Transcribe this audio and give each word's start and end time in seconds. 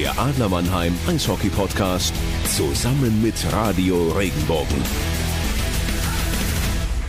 Der 0.00 0.18
Adler 0.18 0.48
Mannheim 0.48 0.94
Eishockey 1.06 1.50
Podcast 1.50 2.14
zusammen 2.56 3.20
mit 3.20 3.34
Radio 3.52 4.08
Regenbogen. 4.12 5.09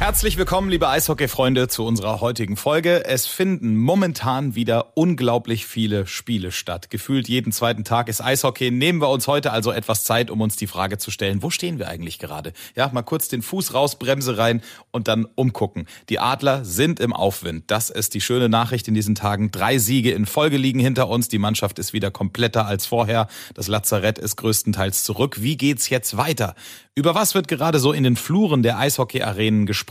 Herzlich 0.01 0.35
willkommen, 0.35 0.71
liebe 0.71 0.89
Eishockey-Freunde, 0.89 1.67
zu 1.67 1.85
unserer 1.85 2.21
heutigen 2.21 2.57
Folge. 2.57 3.05
Es 3.05 3.27
finden 3.27 3.77
momentan 3.77 4.55
wieder 4.55 4.97
unglaublich 4.97 5.67
viele 5.67 6.07
Spiele 6.07 6.51
statt. 6.51 6.89
Gefühlt 6.89 7.29
jeden 7.29 7.51
zweiten 7.51 7.83
Tag 7.83 8.09
ist 8.09 8.19
Eishockey. 8.19 8.71
Nehmen 8.71 8.99
wir 8.99 9.09
uns 9.09 9.27
heute 9.27 9.51
also 9.51 9.71
etwas 9.71 10.03
Zeit, 10.03 10.31
um 10.31 10.41
uns 10.41 10.55
die 10.55 10.65
Frage 10.65 10.97
zu 10.97 11.11
stellen, 11.11 11.43
wo 11.43 11.51
stehen 11.51 11.77
wir 11.77 11.87
eigentlich 11.87 12.17
gerade? 12.17 12.53
Ja, 12.75 12.89
mal 12.91 13.03
kurz 13.03 13.27
den 13.27 13.43
Fuß 13.43 13.75
raus, 13.75 13.99
Bremse 13.99 14.39
rein 14.39 14.63
und 14.89 15.07
dann 15.07 15.27
umgucken. 15.35 15.85
Die 16.09 16.17
Adler 16.17 16.65
sind 16.65 16.99
im 16.99 17.13
Aufwind. 17.13 17.65
Das 17.67 17.91
ist 17.91 18.15
die 18.15 18.21
schöne 18.21 18.49
Nachricht 18.49 18.87
in 18.87 18.95
diesen 18.95 19.13
Tagen. 19.13 19.51
Drei 19.51 19.77
Siege 19.77 20.13
in 20.13 20.25
Folge 20.25 20.57
liegen 20.57 20.79
hinter 20.79 21.09
uns. 21.09 21.27
Die 21.27 21.37
Mannschaft 21.37 21.77
ist 21.77 21.93
wieder 21.93 22.09
kompletter 22.09 22.65
als 22.65 22.87
vorher. 22.87 23.27
Das 23.53 23.67
Lazarett 23.67 24.17
ist 24.17 24.35
größtenteils 24.37 25.03
zurück. 25.03 25.43
Wie 25.43 25.57
geht's 25.57 25.89
jetzt 25.89 26.17
weiter? 26.17 26.55
Über 26.95 27.13
was 27.13 27.35
wird 27.35 27.47
gerade 27.47 27.77
so 27.77 27.93
in 27.93 28.03
den 28.03 28.15
Fluren 28.15 28.63
der 28.63 28.79
Eishockey-Arenen 28.79 29.67
gesprochen? 29.67 29.90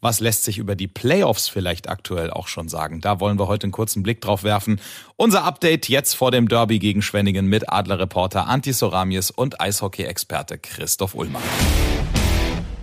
Was 0.00 0.20
lässt 0.20 0.44
sich 0.44 0.58
über 0.58 0.76
die 0.76 0.88
Playoffs 0.88 1.48
vielleicht 1.48 1.88
aktuell 1.88 2.30
auch 2.30 2.48
schon 2.48 2.68
sagen? 2.68 3.00
Da 3.00 3.20
wollen 3.20 3.38
wir 3.38 3.48
heute 3.48 3.64
einen 3.64 3.72
kurzen 3.72 4.02
Blick 4.02 4.20
drauf 4.20 4.44
werfen. 4.44 4.80
Unser 5.16 5.44
Update 5.44 5.88
jetzt 5.88 6.14
vor 6.14 6.30
dem 6.30 6.48
Derby 6.48 6.78
gegen 6.78 7.02
Schwenningen 7.02 7.46
mit 7.46 7.72
Adlerreporter 7.72 8.46
Anti 8.46 8.72
Soramies 8.72 9.30
und 9.30 9.60
Eishockey-Experte 9.60 10.58
Christoph 10.58 11.14
Ullmann. 11.14 11.42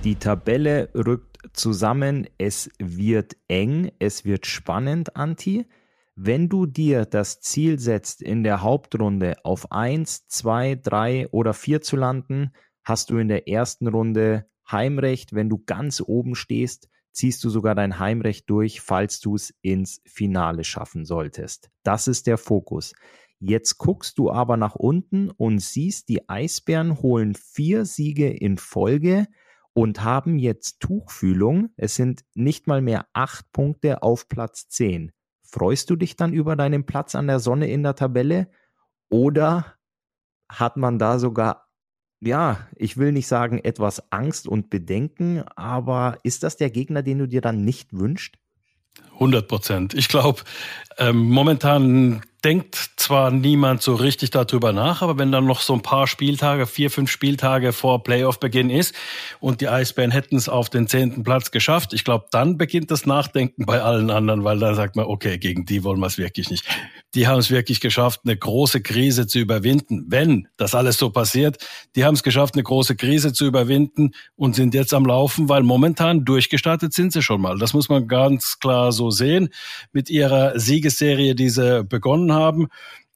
Die 0.04 0.16
Tabelle 0.16 0.90
rückt 0.96 1.38
zusammen. 1.54 2.28
Es 2.38 2.70
wird 2.80 3.36
eng. 3.48 3.92
Es 4.00 4.26
wird 4.26 4.46
spannend, 4.46 5.16
Anti. 5.16 5.68
Wenn 6.16 6.50
du 6.50 6.66
dir 6.66 7.06
das 7.06 7.42
Ziel 7.42 7.78
setzt, 7.78 8.24
in 8.24 8.44
der 8.44 8.64
Hauptrunde 8.64 9.36
auf 9.44 9.72
1, 9.72 10.28
2, 10.28 10.80
3 10.82 11.28
oder 11.30 11.54
4 11.54 11.82
zu 11.82 11.96
landen, 11.96 12.54
hast 12.84 13.12
du 13.12 13.18
in 13.18 13.28
der 13.28 13.48
ersten 13.48 13.88
Runde 13.88 14.48
Heimrecht. 14.72 15.34
Wenn 15.34 15.50
du 15.50 15.64
ganz 15.66 16.02
oben 16.06 16.36
stehst, 16.36 16.90
ziehst 17.12 17.44
du 17.44 17.50
sogar 17.50 17.76
dein 17.76 18.00
Heimrecht 18.00 18.50
durch, 18.50 18.82
falls 18.82 19.20
du 19.20 19.36
es 19.36 19.54
ins 19.62 20.02
Finale 20.06 20.64
schaffen 20.64 21.06
solltest. 21.06 21.70
Das 21.84 22.08
ist 22.08 22.28
der 22.28 22.38
Fokus. 22.38 22.94
Jetzt 23.40 23.78
guckst 23.78 24.18
du 24.18 24.32
aber 24.32 24.58
nach 24.58 24.76
unten 24.76 25.30
und 25.30 25.60
siehst, 25.60 26.10
die 26.10 26.28
Eisbären 26.28 27.02
holen 27.02 27.36
vier 27.36 27.86
Siege 27.86 28.30
in 28.30 28.58
Folge 28.58 29.28
und 29.74 30.04
haben 30.04 30.40
jetzt 30.40 30.80
Tuchfühlung. 30.80 31.70
Es 31.76 31.96
sind 31.96 32.24
nicht 32.34 32.66
mal 32.66 32.82
mehr 32.82 33.06
acht 33.14 33.52
Punkte 33.52 34.02
auf 34.02 34.28
Platz 34.28 34.68
zehn. 34.70 35.12
Freust 35.44 35.90
du 35.90 35.96
dich 35.96 36.16
dann 36.16 36.34
über 36.34 36.56
deinen 36.56 36.86
Platz 36.86 37.14
an 37.14 37.28
der 37.28 37.40
Sonne 37.40 37.70
in 37.70 37.84
der 37.84 37.96
Tabelle? 37.96 38.50
Oder 39.10 39.76
hat 40.50 40.78
man 40.78 40.98
da 40.98 41.20
sogar 41.20 41.67
ja, 42.20 42.68
ich 42.76 42.98
will 42.98 43.12
nicht 43.12 43.28
sagen 43.28 43.60
etwas 43.60 44.12
Angst 44.12 44.48
und 44.48 44.70
Bedenken, 44.70 45.44
aber 45.56 46.18
ist 46.24 46.44
das 46.44 46.58
der 46.58 46.70
Gegner, 46.70 47.04
den 47.04 47.20
du 47.20 47.28
dir 47.28 47.42
dann 47.42 47.64
nicht 47.64 47.94
wünschst? 47.94 48.36
100 49.14 49.48
Prozent. 49.48 49.94
Ich 49.94 50.08
glaube, 50.08 50.42
ähm, 50.98 51.18
momentan 51.30 52.22
denkt 52.44 52.92
zwar 52.98 53.32
niemand 53.32 53.82
so 53.82 53.96
richtig 53.96 54.30
darüber 54.30 54.72
nach, 54.72 55.02
aber 55.02 55.18
wenn 55.18 55.32
dann 55.32 55.46
noch 55.46 55.62
so 55.62 55.74
ein 55.74 55.82
paar 55.82 56.08
Spieltage, 56.08 56.68
vier, 56.68 56.92
fünf 56.92 57.10
Spieltage 57.10 57.74
vor 57.74 58.04
Playoff-Beginn 58.04 58.70
ist 58.70 58.94
und 59.40 59.60
die 59.60 59.68
Eisbären 59.68 60.12
hätten 60.12 60.36
es 60.36 60.48
auf 60.48 60.70
den 60.70 60.88
zehnten 60.88 61.24
Platz 61.24 61.52
geschafft, 61.52 61.94
ich 61.94 62.04
glaube, 62.04 62.26
dann 62.32 62.58
beginnt 62.58 62.92
das 62.92 63.06
Nachdenken 63.06 63.66
bei 63.66 63.82
allen 63.82 64.12
anderen, 64.12 64.44
weil 64.44 64.60
dann 64.60 64.76
sagt 64.76 64.96
man, 64.96 65.06
okay, 65.06 65.38
gegen 65.40 65.66
die 65.66 65.84
wollen 65.84 66.00
wir 66.00 66.08
es 66.08 66.18
wirklich 66.18 66.50
nicht. 66.50 66.66
Die 67.16 67.28
haben 67.28 67.40
es 67.40 67.50
wirklich 67.50 67.82
geschafft, 67.82 68.22
eine 68.24 68.38
große 68.38 68.82
Krise 68.82 69.26
zu 69.26 69.40
überwinden. 69.40 70.06
Wenn 70.08 70.48
das 70.58 70.76
alles 70.76 70.98
so 70.98 71.10
passiert, 71.10 71.58
die 71.96 72.06
haben 72.06 72.14
es 72.14 72.24
geschafft, 72.24 72.54
eine 72.54 72.64
große 72.64 72.96
Krise 72.96 73.34
zu 73.34 73.46
überwinden 73.46 74.12
und 74.36 74.56
sind 74.56 74.74
jetzt 74.74 74.94
am 74.94 75.06
Laufen, 75.06 75.50
weil 75.50 75.64
momentan 75.64 76.24
durchgestartet 76.24 76.94
sind 76.94 77.14
sie 77.14 77.22
schon 77.22 77.42
mal. 77.42 77.58
Das 77.58 77.74
muss 77.74 77.90
man 77.90 78.08
ganz 78.08 78.60
klar 78.60 78.92
so 78.92 79.10
sehen 79.10 79.50
mit 79.92 80.10
ihrer 80.10 80.60
Siegesserie, 80.60 81.34
die 81.34 81.50
sie 81.50 81.84
begonnen 81.84 82.32
haben. 82.32 82.37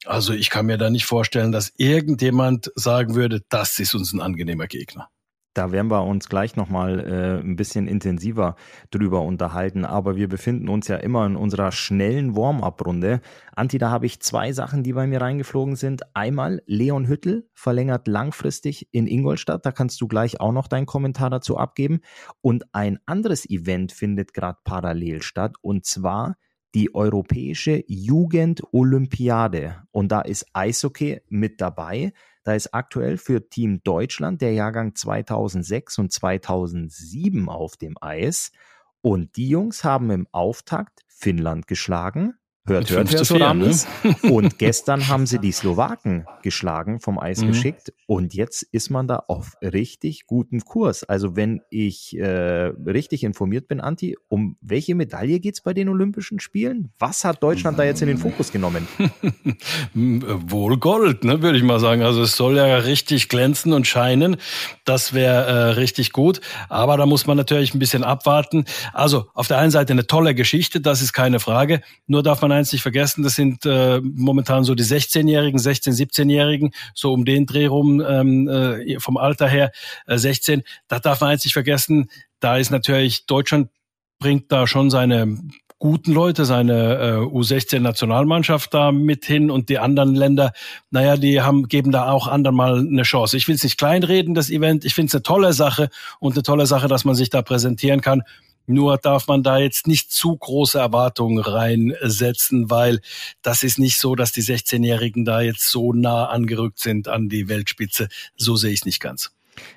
Also 0.05 0.33
ich 0.33 0.49
kann 0.49 0.65
mir 0.65 0.77
da 0.77 0.89
nicht 0.89 1.05
vorstellen, 1.05 1.51
dass 1.51 1.73
irgendjemand 1.77 2.71
sagen 2.75 3.15
würde, 3.15 3.41
das 3.49 3.79
ist 3.79 3.93
uns 3.93 4.13
ein 4.13 4.21
angenehmer 4.21 4.67
Gegner. 4.67 5.09
Da 5.53 5.73
werden 5.73 5.91
wir 5.91 6.03
uns 6.05 6.29
gleich 6.29 6.55
nochmal 6.55 6.99
äh, 7.01 7.45
ein 7.45 7.57
bisschen 7.57 7.87
intensiver 7.87 8.55
drüber 8.89 9.21
unterhalten. 9.21 9.83
Aber 9.83 10.15
wir 10.15 10.29
befinden 10.29 10.69
uns 10.69 10.87
ja 10.87 10.95
immer 10.95 11.25
in 11.25 11.35
unserer 11.35 11.73
schnellen 11.73 12.37
Warm-up-Runde. 12.37 13.19
Anti, 13.53 13.77
da 13.77 13.89
habe 13.89 14.05
ich 14.05 14.21
zwei 14.21 14.53
Sachen, 14.53 14.81
die 14.83 14.93
bei 14.93 15.07
mir 15.07 15.19
reingeflogen 15.19 15.75
sind. 15.75 16.03
Einmal, 16.15 16.61
Leon 16.67 17.05
Hüttel 17.05 17.49
verlängert 17.53 18.07
langfristig 18.07 18.87
in 18.91 19.07
Ingolstadt. 19.07 19.65
Da 19.65 19.73
kannst 19.73 19.99
du 19.99 20.07
gleich 20.07 20.39
auch 20.39 20.53
noch 20.53 20.67
deinen 20.67 20.85
Kommentar 20.85 21.29
dazu 21.29 21.57
abgeben. 21.57 21.99
Und 22.39 22.73
ein 22.73 22.99
anderes 23.05 23.47
Event 23.49 23.91
findet 23.91 24.33
gerade 24.33 24.59
parallel 24.63 25.21
statt. 25.21 25.55
Und 25.61 25.85
zwar 25.85 26.37
die 26.73 26.95
Europäische 26.95 27.83
Jugendolympiade. 27.87 29.83
Und 29.91 30.11
da 30.11 30.21
ist 30.21 30.45
Eishockey 30.53 31.21
mit 31.27 31.61
dabei. 31.61 32.13
Da 32.43 32.53
ist 32.53 32.73
aktuell 32.73 33.17
für 33.17 33.49
Team 33.49 33.81
Deutschland 33.83 34.41
der 34.41 34.53
Jahrgang 34.53 34.95
2006 34.95 35.99
und 35.99 36.11
2007 36.11 37.49
auf 37.49 37.77
dem 37.77 37.95
Eis. 38.01 38.51
Und 39.01 39.35
die 39.35 39.49
Jungs 39.49 39.83
haben 39.83 40.09
im 40.11 40.27
Auftakt 40.31 41.03
Finnland 41.07 41.67
geschlagen, 41.67 42.35
Hört, 42.67 42.91
hört, 42.91 43.11
Herr 43.11 43.25
Soramis. 43.25 43.87
Ne? 44.03 44.15
Und 44.31 44.59
gestern 44.59 45.07
haben 45.07 45.25
sie 45.25 45.39
die 45.39 45.51
Slowaken 45.51 46.27
geschlagen, 46.43 46.99
vom 46.99 47.17
Eis 47.17 47.41
mhm. 47.41 47.47
geschickt. 47.47 47.91
Und 48.05 48.35
jetzt 48.35 48.61
ist 48.61 48.91
man 48.91 49.07
da 49.07 49.23
auf 49.27 49.53
richtig 49.63 50.27
gutem 50.27 50.61
Kurs. 50.61 51.03
Also 51.03 51.35
wenn 51.35 51.61
ich 51.71 52.15
äh, 52.19 52.25
richtig 52.85 53.23
informiert 53.23 53.67
bin, 53.67 53.81
Anti, 53.81 54.15
um 54.27 54.57
welche 54.61 54.93
Medaille 54.93 55.39
geht's 55.39 55.61
bei 55.61 55.73
den 55.73 55.89
Olympischen 55.89 56.39
Spielen? 56.39 56.91
Was 56.99 57.25
hat 57.25 57.41
Deutschland 57.41 57.79
da 57.79 57.83
jetzt 57.83 58.03
in 58.03 58.07
den 58.07 58.19
Fokus 58.19 58.51
genommen? 58.51 58.87
Wohl 59.95 60.77
Gold, 60.77 61.23
ne, 61.23 61.41
würde 61.41 61.57
ich 61.57 61.63
mal 61.63 61.79
sagen. 61.79 62.03
Also 62.03 62.21
es 62.21 62.35
soll 62.35 62.57
ja 62.57 62.77
richtig 62.77 63.27
glänzen 63.27 63.73
und 63.73 63.87
scheinen. 63.87 64.37
Das 64.85 65.13
wäre 65.13 65.45
äh, 65.45 65.53
richtig 65.71 66.11
gut. 66.11 66.41
Aber 66.69 66.95
da 66.97 67.07
muss 67.07 67.25
man 67.25 67.37
natürlich 67.37 67.73
ein 67.73 67.79
bisschen 67.79 68.03
abwarten. 68.03 68.65
Also 68.93 69.25
auf 69.33 69.47
der 69.47 69.57
einen 69.57 69.71
Seite 69.71 69.93
eine 69.93 70.05
tolle 70.05 70.35
Geschichte, 70.35 70.79
das 70.79 71.01
ist 71.01 71.13
keine 71.13 71.39
Frage. 71.39 71.81
Nur 72.05 72.21
darf 72.21 72.43
man 72.43 72.50
man 72.51 72.59
eins 72.59 72.71
nicht 72.71 72.81
vergessen, 72.81 73.23
das 73.23 73.35
sind 73.35 73.65
äh, 73.65 73.99
momentan 74.01 74.63
so 74.63 74.75
die 74.75 74.83
16-Jährigen, 74.83 75.59
16-, 75.59 75.97
17-Jährigen, 75.97 76.71
so 76.93 77.13
um 77.13 77.25
den 77.25 77.45
Dreh 77.45 77.65
rum 77.65 78.01
ähm, 78.01 78.47
äh, 78.47 78.99
vom 78.99 79.17
Alter 79.17 79.47
her, 79.47 79.71
äh, 80.07 80.17
16. 80.17 80.63
Da 80.87 80.99
darf 80.99 81.21
man 81.21 81.31
eins 81.31 81.43
nicht 81.43 81.53
vergessen, 81.53 82.09
da 82.39 82.57
ist 82.57 82.71
natürlich 82.71 83.25
Deutschland 83.25 83.69
bringt 84.19 84.51
da 84.51 84.67
schon 84.67 84.89
seine 84.89 85.39
guten 85.81 86.13
Leute, 86.13 86.45
seine 86.45 86.99
äh, 86.99 87.25
U16-Nationalmannschaft 87.25 88.71
da 88.71 88.91
mit 88.91 89.25
hin 89.25 89.49
und 89.49 89.67
die 89.67 89.79
anderen 89.79 90.13
Länder, 90.13 90.53
naja, 90.91 91.17
die 91.17 91.41
haben, 91.41 91.67
geben 91.67 91.91
da 91.91 92.11
auch 92.11 92.27
anderen 92.27 92.55
mal 92.55 92.79
eine 92.79 93.01
Chance. 93.01 93.35
Ich 93.35 93.47
will 93.47 93.55
es 93.55 93.63
nicht 93.63 93.79
kleinreden, 93.79 94.35
das 94.35 94.51
Event. 94.51 94.85
Ich 94.85 94.93
finde 94.93 95.07
es 95.07 95.15
eine 95.15 95.23
tolle 95.23 95.53
Sache 95.53 95.89
und 96.19 96.33
eine 96.33 96.43
tolle 96.43 96.67
Sache, 96.67 96.87
dass 96.87 97.03
man 97.03 97.15
sich 97.15 97.31
da 97.31 97.41
präsentieren 97.41 98.01
kann. 98.01 98.21
Nur 98.71 98.97
darf 98.97 99.27
man 99.27 99.43
da 99.43 99.57
jetzt 99.57 99.87
nicht 99.87 100.11
zu 100.11 100.35
große 100.35 100.79
Erwartungen 100.79 101.39
reinsetzen, 101.39 102.69
weil 102.69 103.01
das 103.41 103.63
ist 103.63 103.79
nicht 103.79 103.97
so, 103.97 104.15
dass 104.15 104.31
die 104.31 104.43
16-Jährigen 104.43 105.25
da 105.25 105.41
jetzt 105.41 105.69
so 105.69 105.93
nah 105.93 106.25
angerückt 106.25 106.79
sind 106.79 107.07
an 107.07 107.29
die 107.29 107.49
Weltspitze. 107.49 108.07
So 108.35 108.55
sehe 108.55 108.71
ich 108.71 108.79
es 108.79 108.85
nicht 108.85 108.99
ganz. 108.99 109.31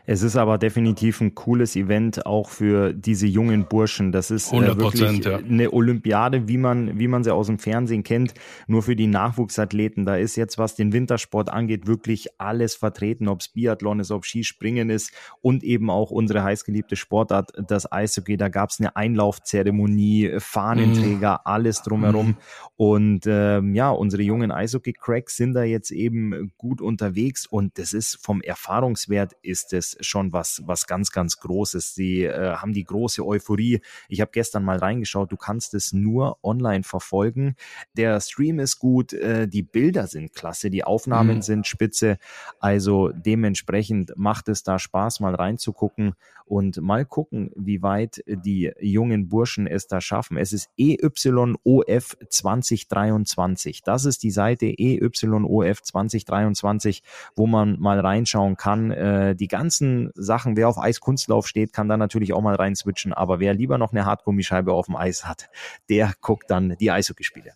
Es 0.06 0.22
ist 0.22 0.36
aber 0.36 0.58
definitiv 0.58 1.20
ein 1.20 1.34
cooles 1.34 1.76
Event 1.76 2.26
auch 2.26 2.50
für 2.50 2.92
diese 2.92 3.26
jungen 3.26 3.66
Burschen. 3.66 4.12
Das 4.12 4.30
ist 4.30 4.52
äh, 4.52 4.76
wirklich 4.76 5.24
ja. 5.24 5.38
eine 5.38 5.72
Olympiade, 5.72 6.46
wie 6.46 6.58
man, 6.58 6.98
wie 6.98 7.08
man 7.08 7.24
sie 7.24 7.32
aus 7.32 7.46
dem 7.46 7.58
Fernsehen 7.58 8.02
kennt, 8.02 8.34
nur 8.66 8.82
für 8.82 8.96
die 8.96 9.06
Nachwuchsathleten. 9.06 10.04
Da 10.04 10.16
ist 10.16 10.36
jetzt, 10.36 10.58
was 10.58 10.76
den 10.76 10.92
Wintersport 10.92 11.50
angeht, 11.50 11.86
wirklich 11.86 12.28
alles 12.38 12.74
vertreten, 12.74 13.28
ob 13.28 13.40
es 13.40 13.48
Biathlon 13.48 14.00
ist, 14.00 14.10
ob 14.10 14.24
Skispringen 14.24 14.90
ist 14.90 15.12
und 15.40 15.64
eben 15.64 15.90
auch 15.90 16.10
unsere 16.10 16.44
heißgeliebte 16.44 16.96
Sportart, 16.96 17.52
das 17.66 17.90
Eishockey. 17.90 18.36
Da 18.36 18.48
gab 18.48 18.70
es 18.70 18.80
eine 18.80 18.96
Einlaufzeremonie, 18.96 20.34
Fahnenträger, 20.38 21.36
mm. 21.36 21.48
alles 21.48 21.82
drumherum. 21.82 22.28
Mm. 22.28 22.36
Und 22.76 23.24
ähm, 23.26 23.74
ja, 23.74 23.90
unsere 23.90 24.22
jungen 24.22 24.52
Eishockey-Cracks 24.52 25.36
sind 25.36 25.54
da 25.54 25.62
jetzt 25.62 25.90
eben 25.90 26.52
gut 26.58 26.80
unterwegs 26.80 27.46
und 27.46 27.78
das 27.78 27.92
ist 27.92 28.18
vom 28.22 28.40
Erfahrungswert 28.40 29.32
ist 29.42 29.63
ist 29.72 29.96
es 30.00 30.06
schon 30.06 30.32
was, 30.32 30.62
was 30.66 30.86
ganz, 30.86 31.10
ganz 31.10 31.38
Großes. 31.38 31.94
Sie 31.94 32.24
äh, 32.24 32.56
haben 32.56 32.72
die 32.72 32.84
große 32.84 33.24
Euphorie. 33.24 33.80
Ich 34.08 34.20
habe 34.20 34.30
gestern 34.32 34.64
mal 34.64 34.78
reingeschaut, 34.78 35.32
du 35.32 35.36
kannst 35.36 35.74
es 35.74 35.92
nur 35.92 36.38
online 36.42 36.84
verfolgen. 36.84 37.56
Der 37.96 38.20
Stream 38.20 38.58
ist 38.58 38.78
gut, 38.78 39.12
äh, 39.12 39.48
die 39.48 39.62
Bilder 39.62 40.06
sind 40.06 40.34
klasse, 40.34 40.70
die 40.70 40.84
Aufnahmen 40.84 41.36
mhm. 41.36 41.42
sind 41.42 41.66
spitze. 41.66 42.18
Also 42.58 43.10
dementsprechend 43.14 44.12
macht 44.16 44.48
es 44.48 44.62
da 44.62 44.78
Spaß, 44.78 45.20
mal 45.20 45.34
reinzugucken 45.34 46.14
und 46.46 46.80
mal 46.80 47.04
gucken, 47.04 47.50
wie 47.56 47.82
weit 47.82 48.22
die 48.26 48.72
jungen 48.80 49.28
Burschen 49.28 49.66
es 49.66 49.86
da 49.86 50.00
schaffen. 50.00 50.36
Es 50.36 50.52
ist 50.52 50.70
EYOF 50.76 52.16
2023. 52.28 53.82
Das 53.82 54.04
ist 54.04 54.22
die 54.22 54.30
Seite 54.30 54.66
EYOF 54.66 55.82
2023, 55.82 57.02
wo 57.34 57.46
man 57.46 57.78
mal 57.80 58.00
reinschauen 58.00 58.56
kann. 58.56 58.90
Äh, 58.90 59.36
die 59.36 59.48
ganzen 59.54 60.10
Sachen, 60.14 60.56
wer 60.56 60.68
auf 60.68 60.78
Eiskunstlauf 60.78 61.46
steht, 61.46 61.72
kann 61.72 61.88
da 61.88 61.96
natürlich 61.96 62.32
auch 62.32 62.42
mal 62.42 62.56
rein 62.56 62.74
switchen. 62.74 63.12
Aber 63.12 63.40
wer 63.40 63.54
lieber 63.54 63.78
noch 63.78 63.92
eine 63.92 64.04
Hartgummischeibe 64.04 64.72
auf 64.72 64.86
dem 64.86 64.96
Eis 64.96 65.24
hat, 65.26 65.48
der 65.88 66.12
guckt 66.20 66.50
dann 66.50 66.76
die 66.80 66.90
Eishockeyspiele. 66.90 67.52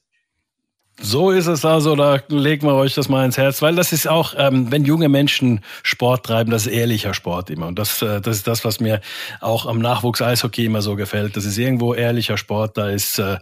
So 1.00 1.30
ist 1.30 1.46
es 1.46 1.64
also, 1.64 1.94
da 1.94 2.20
legen 2.28 2.66
wir 2.66 2.74
euch 2.74 2.94
das 2.94 3.08
mal 3.08 3.24
ins 3.24 3.38
Herz, 3.38 3.62
weil 3.62 3.76
das 3.76 3.92
ist 3.92 4.08
auch, 4.08 4.34
ähm, 4.36 4.72
wenn 4.72 4.84
junge 4.84 5.08
Menschen 5.08 5.60
Sport 5.84 6.26
treiben, 6.26 6.50
das 6.50 6.66
ist 6.66 6.72
ehrlicher 6.72 7.14
Sport 7.14 7.50
immer. 7.50 7.68
Und 7.68 7.78
das, 7.78 8.02
äh, 8.02 8.20
das 8.20 8.38
ist 8.38 8.48
das, 8.48 8.64
was 8.64 8.80
mir 8.80 9.00
auch 9.40 9.66
am 9.66 9.78
Nachwuchs-Eishockey 9.78 10.64
immer 10.64 10.82
so 10.82 10.96
gefällt. 10.96 11.36
Das 11.36 11.44
ist 11.44 11.56
irgendwo 11.56 11.94
ehrlicher 11.94 12.36
Sport, 12.36 12.76
da 12.78 12.88
ist 12.88 13.20
äh, 13.20 13.38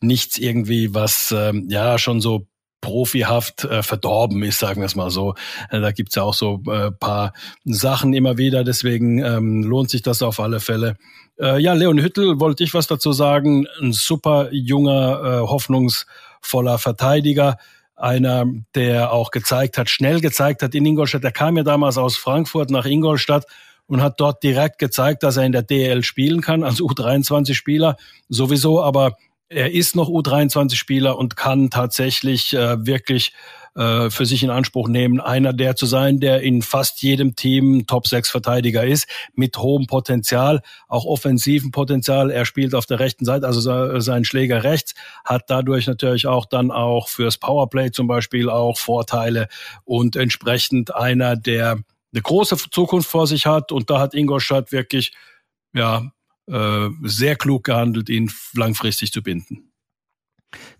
nichts 0.00 0.36
irgendwie, 0.36 0.94
was 0.94 1.34
ähm, 1.34 1.66
ja 1.70 1.98
schon 1.98 2.20
so 2.20 2.46
profihaft 2.80 3.64
äh, 3.64 3.82
verdorben 3.82 4.42
ist, 4.42 4.58
sagen 4.58 4.80
wir 4.80 4.86
es 4.86 4.96
mal 4.96 5.10
so. 5.10 5.34
Äh, 5.70 5.80
da 5.80 5.92
gibt's 5.92 6.14
ja 6.14 6.22
auch 6.22 6.34
so 6.34 6.62
äh, 6.70 6.90
paar 6.90 7.32
Sachen 7.64 8.14
immer 8.14 8.38
wieder, 8.38 8.64
deswegen 8.64 9.18
ähm, 9.18 9.62
lohnt 9.62 9.90
sich 9.90 10.02
das 10.02 10.22
auf 10.22 10.40
alle 10.40 10.60
Fälle. 10.60 10.96
Äh, 11.40 11.60
ja, 11.60 11.72
Leon 11.72 11.98
Hüttel, 11.98 12.40
wollte 12.40 12.64
ich 12.64 12.74
was 12.74 12.86
dazu 12.86 13.12
sagen. 13.12 13.66
Ein 13.80 13.92
super 13.92 14.48
junger, 14.52 15.22
äh, 15.22 15.48
hoffnungsvoller 15.48 16.78
Verteidiger. 16.78 17.58
Einer, 17.94 18.44
der 18.76 19.12
auch 19.12 19.32
gezeigt 19.32 19.76
hat, 19.76 19.90
schnell 19.90 20.20
gezeigt 20.20 20.62
hat 20.62 20.74
in 20.74 20.86
Ingolstadt. 20.86 21.24
Der 21.24 21.32
kam 21.32 21.56
ja 21.56 21.64
damals 21.64 21.98
aus 21.98 22.16
Frankfurt 22.16 22.70
nach 22.70 22.86
Ingolstadt 22.86 23.44
und 23.88 24.02
hat 24.02 24.20
dort 24.20 24.42
direkt 24.42 24.78
gezeigt, 24.78 25.24
dass 25.24 25.36
er 25.36 25.44
in 25.44 25.52
der 25.52 25.62
DL 25.62 26.04
spielen 26.04 26.40
kann, 26.40 26.62
als 26.62 26.80
U23-Spieler 26.80 27.96
sowieso, 28.28 28.82
aber 28.82 29.16
er 29.48 29.72
ist 29.72 29.96
noch 29.96 30.08
U23-Spieler 30.08 31.16
und 31.16 31.36
kann 31.36 31.70
tatsächlich 31.70 32.52
äh, 32.54 32.86
wirklich 32.86 33.32
äh, 33.74 34.10
für 34.10 34.26
sich 34.26 34.42
in 34.42 34.50
Anspruch 34.50 34.88
nehmen, 34.88 35.20
einer 35.20 35.52
der 35.52 35.76
zu 35.76 35.86
sein, 35.86 36.20
der 36.20 36.42
in 36.42 36.62
fast 36.62 37.02
jedem 37.02 37.36
Team 37.36 37.86
Top-6-Verteidiger 37.86 38.84
ist, 38.84 39.06
mit 39.34 39.56
hohem 39.58 39.86
Potenzial, 39.86 40.62
auch 40.88 41.04
offensiven 41.04 41.70
Potenzial. 41.70 42.30
Er 42.30 42.44
spielt 42.44 42.74
auf 42.74 42.86
der 42.86 42.98
rechten 42.98 43.24
Seite, 43.24 43.46
also 43.46 44.00
sein 44.00 44.24
Schläger 44.24 44.64
rechts, 44.64 44.94
hat 45.24 45.44
dadurch 45.48 45.86
natürlich 45.86 46.26
auch 46.26 46.44
dann 46.44 46.70
auch 46.70 47.08
fürs 47.08 47.38
Powerplay 47.38 47.90
zum 47.90 48.06
Beispiel 48.06 48.50
auch 48.50 48.78
Vorteile 48.78 49.48
und 49.84 50.16
entsprechend 50.16 50.94
einer, 50.94 51.36
der 51.36 51.78
eine 52.12 52.22
große 52.22 52.56
Zukunft 52.70 53.08
vor 53.08 53.26
sich 53.26 53.46
hat. 53.46 53.72
Und 53.72 53.90
da 53.90 54.00
hat 54.00 54.14
Ingolstadt 54.14 54.72
wirklich 54.72 55.12
ja, 55.74 55.98
äh, 55.98 56.17
sehr 56.48 57.36
klug 57.36 57.64
gehandelt, 57.64 58.08
ihn 58.08 58.30
langfristig 58.54 59.12
zu 59.12 59.22
binden. 59.22 59.67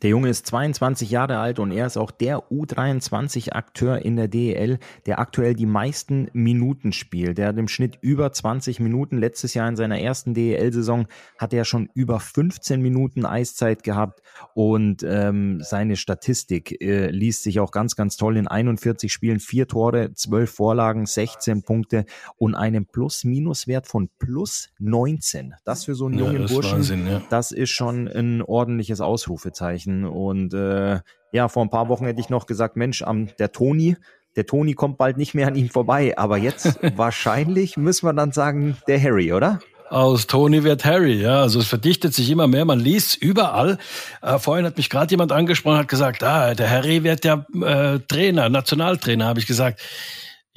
Der 0.03 0.11
Junge 0.11 0.31
ist 0.31 0.47
22 0.47 1.11
Jahre 1.11 1.39
alt 1.39 1.59
und 1.59 1.73
er 1.73 1.87
ist 1.87 1.99
auch 1.99 2.11
der 2.11 2.39
U23-Akteur 2.51 3.99
in 3.99 4.17
der 4.17 4.29
DEL, 4.29 4.79
der 5.07 5.19
aktuell 5.19 5.55
die 5.55 5.67
meisten 5.67 6.29
Minuten 6.33 6.93
spielt. 6.93 7.37
Der 7.37 7.49
hat 7.49 7.59
im 7.59 7.69
Schnitt 7.69 7.99
über 8.01 8.33
20 8.33 8.81
Minuten. 8.81 9.19
Letztes 9.19 9.55
Jahr 9.55 9.69
in 9.69 9.77
seiner 9.77 10.01
ersten 10.01 10.33
DEL-Saison 10.33 11.07
hat 11.37 11.53
er 11.53 11.65
schon 11.65 11.91
über 11.95 12.19
15 12.19 12.81
Minuten 12.81 13.27
Eiszeit 13.27 13.83
gehabt 13.83 14.23
und 14.55 15.03
ähm, 15.07 15.61
seine 15.63 15.97
Statistik 15.97 16.81
äh, 16.81 17.11
liest 17.11 17.43
sich 17.43 17.61
auch 17.61 17.71
ganz, 17.71 17.95
ganz 17.95 18.17
toll. 18.17 18.37
In 18.37 18.49
41 18.49 19.13
Spielen 19.13 19.41
vier 19.41 19.69
Tore, 19.69 20.15
12 20.15 20.51
Vorlagen, 20.51 21.05
16 21.05 21.63
Punkte 21.63 22.07
und 22.37 22.55
einem 22.55 22.87
Plus-Minus-Wert 22.87 23.87
von 23.87 24.09
plus 24.19 24.71
19. 24.79 25.55
Das 25.65 25.85
für 25.85 25.95
so 25.95 26.07
einen 26.07 26.19
jungen 26.19 26.43
ja, 26.43 26.47
Burschen, 26.47 26.79
Wahnsinn, 26.79 27.07
ja. 27.07 27.23
das 27.29 27.51
ist 27.51 27.71
schon 27.71 28.09
ein 28.09 28.41
ordentliches 28.43 29.01
Ausrufezeichen. 29.01 29.58
Fragezeichen. 29.59 30.05
Und 30.05 30.55
äh, 30.55 31.01
ja, 31.33 31.49
vor 31.49 31.63
ein 31.63 31.71
paar 31.71 31.89
Wochen 31.89 32.07
hätte 32.07 32.21
ich 32.21 32.31
noch 32.31 32.47
gesagt, 32.47 32.77
Mensch, 32.77 33.03
am, 33.03 33.29
der 33.39 33.53
Toni, 33.53 33.97
der 34.37 34.47
Toni 34.47 34.75
kommt 34.75 34.99
bald 34.99 35.17
nicht 35.17 35.35
mehr 35.35 35.49
an 35.49 35.57
ihm 35.57 35.69
vorbei. 35.69 36.17
Aber 36.17 36.39
jetzt 36.39 36.79
wahrscheinlich 36.97 37.77
müssen 37.77 38.07
wir 38.07 38.13
dann 38.13 38.33
sagen, 38.33 38.77
der 38.87 39.03
Harry, 39.03 39.33
oder? 39.33 39.59
Aus 39.91 40.27
Tony 40.27 40.65
wird 40.65 40.85
Harry, 40.85 41.15
ja. 41.23 41.41
Also 41.41 41.61
es 41.61 41.67
verdichtet 41.67 42.13
sich 42.15 42.31
immer 42.31 42.47
mehr. 42.47 42.65
Man 42.65 42.79
liest 42.79 43.17
überall. 43.17 43.79
Äh, 44.23 44.39
vorhin 44.39 44.67
hat 44.67 44.77
mich 44.77 44.91
gerade 44.91 45.11
jemand 45.11 45.33
angesprochen, 45.33 45.79
hat 45.79 45.89
gesagt, 45.89 46.23
ah, 46.23 46.55
der 46.55 46.71
Harry 46.71 47.05
wird 47.05 47.25
ja 47.25 47.47
äh, 47.63 47.99
Trainer, 48.01 48.49
Nationaltrainer, 48.49 49.27
habe 49.27 49.41
ich 49.41 49.47
gesagt. 49.47 49.81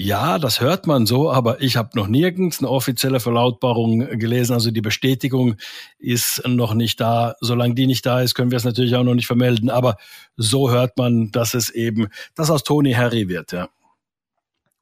Ja, 0.04 0.40
das 0.40 0.62
hört 0.62 0.88
man 0.88 1.06
so, 1.06 1.32
aber 1.32 1.62
ich 1.62 1.78
habe 1.78 1.90
noch 1.94 2.08
nirgends 2.08 2.58
eine 2.58 2.70
offizielle 2.70 3.20
Verlautbarung 3.20 4.00
gelesen. 4.18 4.54
Also 4.54 4.72
die 4.72 4.82
Bestätigung 4.82 5.58
ist 6.00 6.42
noch 6.48 6.74
nicht 6.74 7.00
da. 7.00 7.36
Solange 7.40 7.76
die 7.76 7.86
nicht 7.86 8.04
da 8.04 8.20
ist, 8.22 8.34
können 8.34 8.50
wir 8.50 8.58
es 8.58 8.64
natürlich 8.64 8.96
auch 8.96 9.04
noch 9.04 9.14
nicht 9.14 9.28
vermelden. 9.28 9.70
Aber 9.70 9.98
so 10.38 10.72
hört 10.72 10.98
man, 10.98 11.30
dass 11.32 11.54
es 11.54 11.70
eben, 11.70 12.08
dass 12.34 12.50
aus 12.50 12.64
Tony 12.64 12.94
Harry 12.94 13.30
wird, 13.30 13.52
ja. 13.52 13.70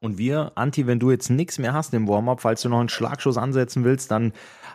Und 0.02 0.18
wir, 0.18 0.54
Anti, 0.56 0.88
wenn 0.88 1.00
du 1.00 1.12
jetzt 1.12 1.30
nichts 1.30 1.60
mehr 1.60 1.74
hast 1.74 1.94
im 1.94 2.08
Warm-up, 2.08 2.40
falls 2.40 2.62
du 2.62 2.70
noch 2.70 2.80
einen 2.80 2.88
Schlagschuss 2.88 3.38
ansetzen 3.38 3.84
willst, 3.84 4.12
dann 4.12 4.32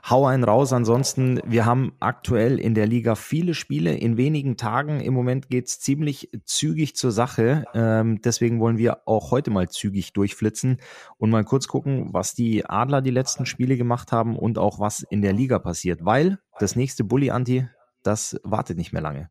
hau 0.08 0.26
einen 0.26 0.44
raus. 0.44 0.74
Ansonsten, 0.74 1.40
wir 1.46 1.64
haben 1.64 1.94
aktuell 1.98 2.60
in 2.60 2.74
der 2.74 2.86
Liga 2.86 3.14
viele 3.14 3.54
Spiele 3.54 3.94
in 3.94 4.18
wenigen 4.18 4.58
Tagen. 4.58 5.00
Im 5.00 5.14
Moment 5.14 5.48
geht's 5.48 5.80
ziemlich 5.80 6.28
zügig 6.44 6.94
zur 6.94 7.10
Sache. 7.10 7.64
Ähm, 7.72 8.20
deswegen 8.20 8.60
wollen 8.60 8.76
wir 8.76 9.08
auch 9.08 9.30
heute 9.30 9.50
mal 9.50 9.70
zügig 9.70 10.12
durchflitzen 10.12 10.76
und 11.16 11.30
mal 11.30 11.44
kurz 11.44 11.68
gucken, 11.68 12.08
was 12.12 12.34
die 12.34 12.66
Adler 12.66 13.00
die 13.00 13.10
letzten 13.10 13.46
Spiele 13.46 13.78
gemacht 13.78 14.12
haben 14.12 14.36
und 14.36 14.58
auch 14.58 14.78
was 14.78 15.02
in 15.08 15.22
der 15.22 15.32
Liga 15.32 15.58
passiert. 15.58 16.04
Weil 16.04 16.38
das 16.58 16.76
nächste 16.76 17.02
Bully, 17.02 17.30
Anti, 17.30 17.66
das 18.02 18.38
wartet 18.44 18.76
nicht 18.76 18.92
mehr 18.92 19.00
lange. 19.00 19.30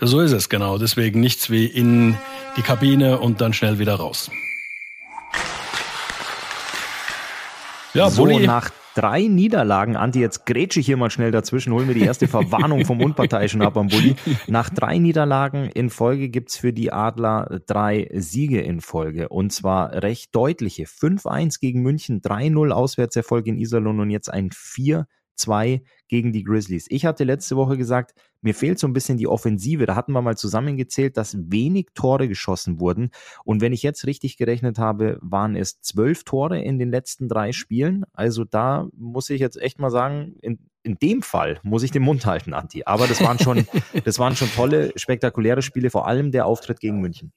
So 0.00 0.20
ist 0.20 0.30
es, 0.30 0.48
genau. 0.48 0.78
Deswegen 0.78 1.18
nichts 1.18 1.50
wie 1.50 1.66
in 1.66 2.16
die 2.56 2.62
Kabine 2.62 3.18
und 3.18 3.40
dann 3.40 3.52
schnell 3.52 3.80
wieder 3.80 3.96
raus. 3.96 4.30
Ja, 7.94 8.08
so, 8.08 8.24
Bulli. 8.24 8.46
nach 8.46 8.70
drei 8.94 9.22
Niederlagen, 9.22 9.96
Anti, 9.96 10.18
jetzt 10.20 10.46
grätsche 10.46 10.80
ich 10.80 10.86
hier 10.86 10.96
mal 10.96 11.10
schnell 11.10 11.30
dazwischen, 11.30 11.74
holen 11.74 11.88
wir 11.88 11.94
die 11.94 12.04
erste 12.04 12.26
Verwarnung 12.26 12.86
vom 12.86 13.02
Unparteiischen 13.02 13.60
ab 13.60 13.76
am 13.76 13.88
Bulli. 13.88 14.16
Nach 14.46 14.70
drei 14.70 14.98
Niederlagen 14.98 15.68
in 15.68 15.90
Folge 15.90 16.30
gibt's 16.30 16.56
für 16.56 16.72
die 16.72 16.92
Adler 16.92 17.60
drei 17.66 18.08
Siege 18.14 18.60
in 18.60 18.80
Folge 18.80 19.28
und 19.28 19.52
zwar 19.52 19.92
recht 20.02 20.34
deutliche. 20.34 20.84
5-1 20.84 21.60
gegen 21.60 21.82
München, 21.82 22.22
3-0 22.22 22.70
Auswärtserfolg 22.70 23.46
in 23.46 23.58
Iserlohn 23.58 24.00
und 24.00 24.10
jetzt 24.10 24.32
ein 24.32 24.50
4 24.52 25.06
2 25.36 25.82
gegen 26.08 26.32
die 26.32 26.44
Grizzlies. 26.44 26.86
Ich 26.90 27.04
hatte 27.04 27.24
letzte 27.24 27.56
Woche 27.56 27.76
gesagt, 27.76 28.14
mir 28.42 28.54
fehlt 28.54 28.78
so 28.78 28.86
ein 28.86 28.92
bisschen 28.92 29.18
die 29.18 29.28
Offensive. 29.28 29.86
Da 29.86 29.94
hatten 29.94 30.12
wir 30.12 30.20
mal 30.20 30.36
zusammengezählt, 30.36 31.16
dass 31.16 31.36
wenig 31.38 31.88
Tore 31.94 32.28
geschossen 32.28 32.80
wurden. 32.80 33.10
Und 33.44 33.60
wenn 33.60 33.72
ich 33.72 33.82
jetzt 33.82 34.06
richtig 34.06 34.36
gerechnet 34.36 34.78
habe, 34.78 35.18
waren 35.22 35.56
es 35.56 35.80
zwölf 35.80 36.24
Tore 36.24 36.60
in 36.60 36.78
den 36.78 36.90
letzten 36.90 37.28
drei 37.28 37.52
Spielen. 37.52 38.04
Also 38.12 38.44
da 38.44 38.88
muss 38.96 39.30
ich 39.30 39.40
jetzt 39.40 39.56
echt 39.56 39.78
mal 39.78 39.90
sagen, 39.90 40.34
in, 40.42 40.58
in 40.82 40.96
dem 40.96 41.22
Fall 41.22 41.60
muss 41.62 41.84
ich 41.84 41.92
den 41.92 42.02
Mund 42.02 42.26
halten, 42.26 42.52
Anti. 42.52 42.82
Aber 42.84 43.06
das 43.06 43.22
waren 43.22 43.38
schon, 43.38 43.66
das 44.04 44.18
waren 44.18 44.36
schon 44.36 44.50
tolle, 44.50 44.92
spektakuläre 44.96 45.62
Spiele, 45.62 45.90
vor 45.90 46.06
allem 46.06 46.32
der 46.32 46.46
Auftritt 46.46 46.80
gegen 46.80 47.00
München. 47.00 47.32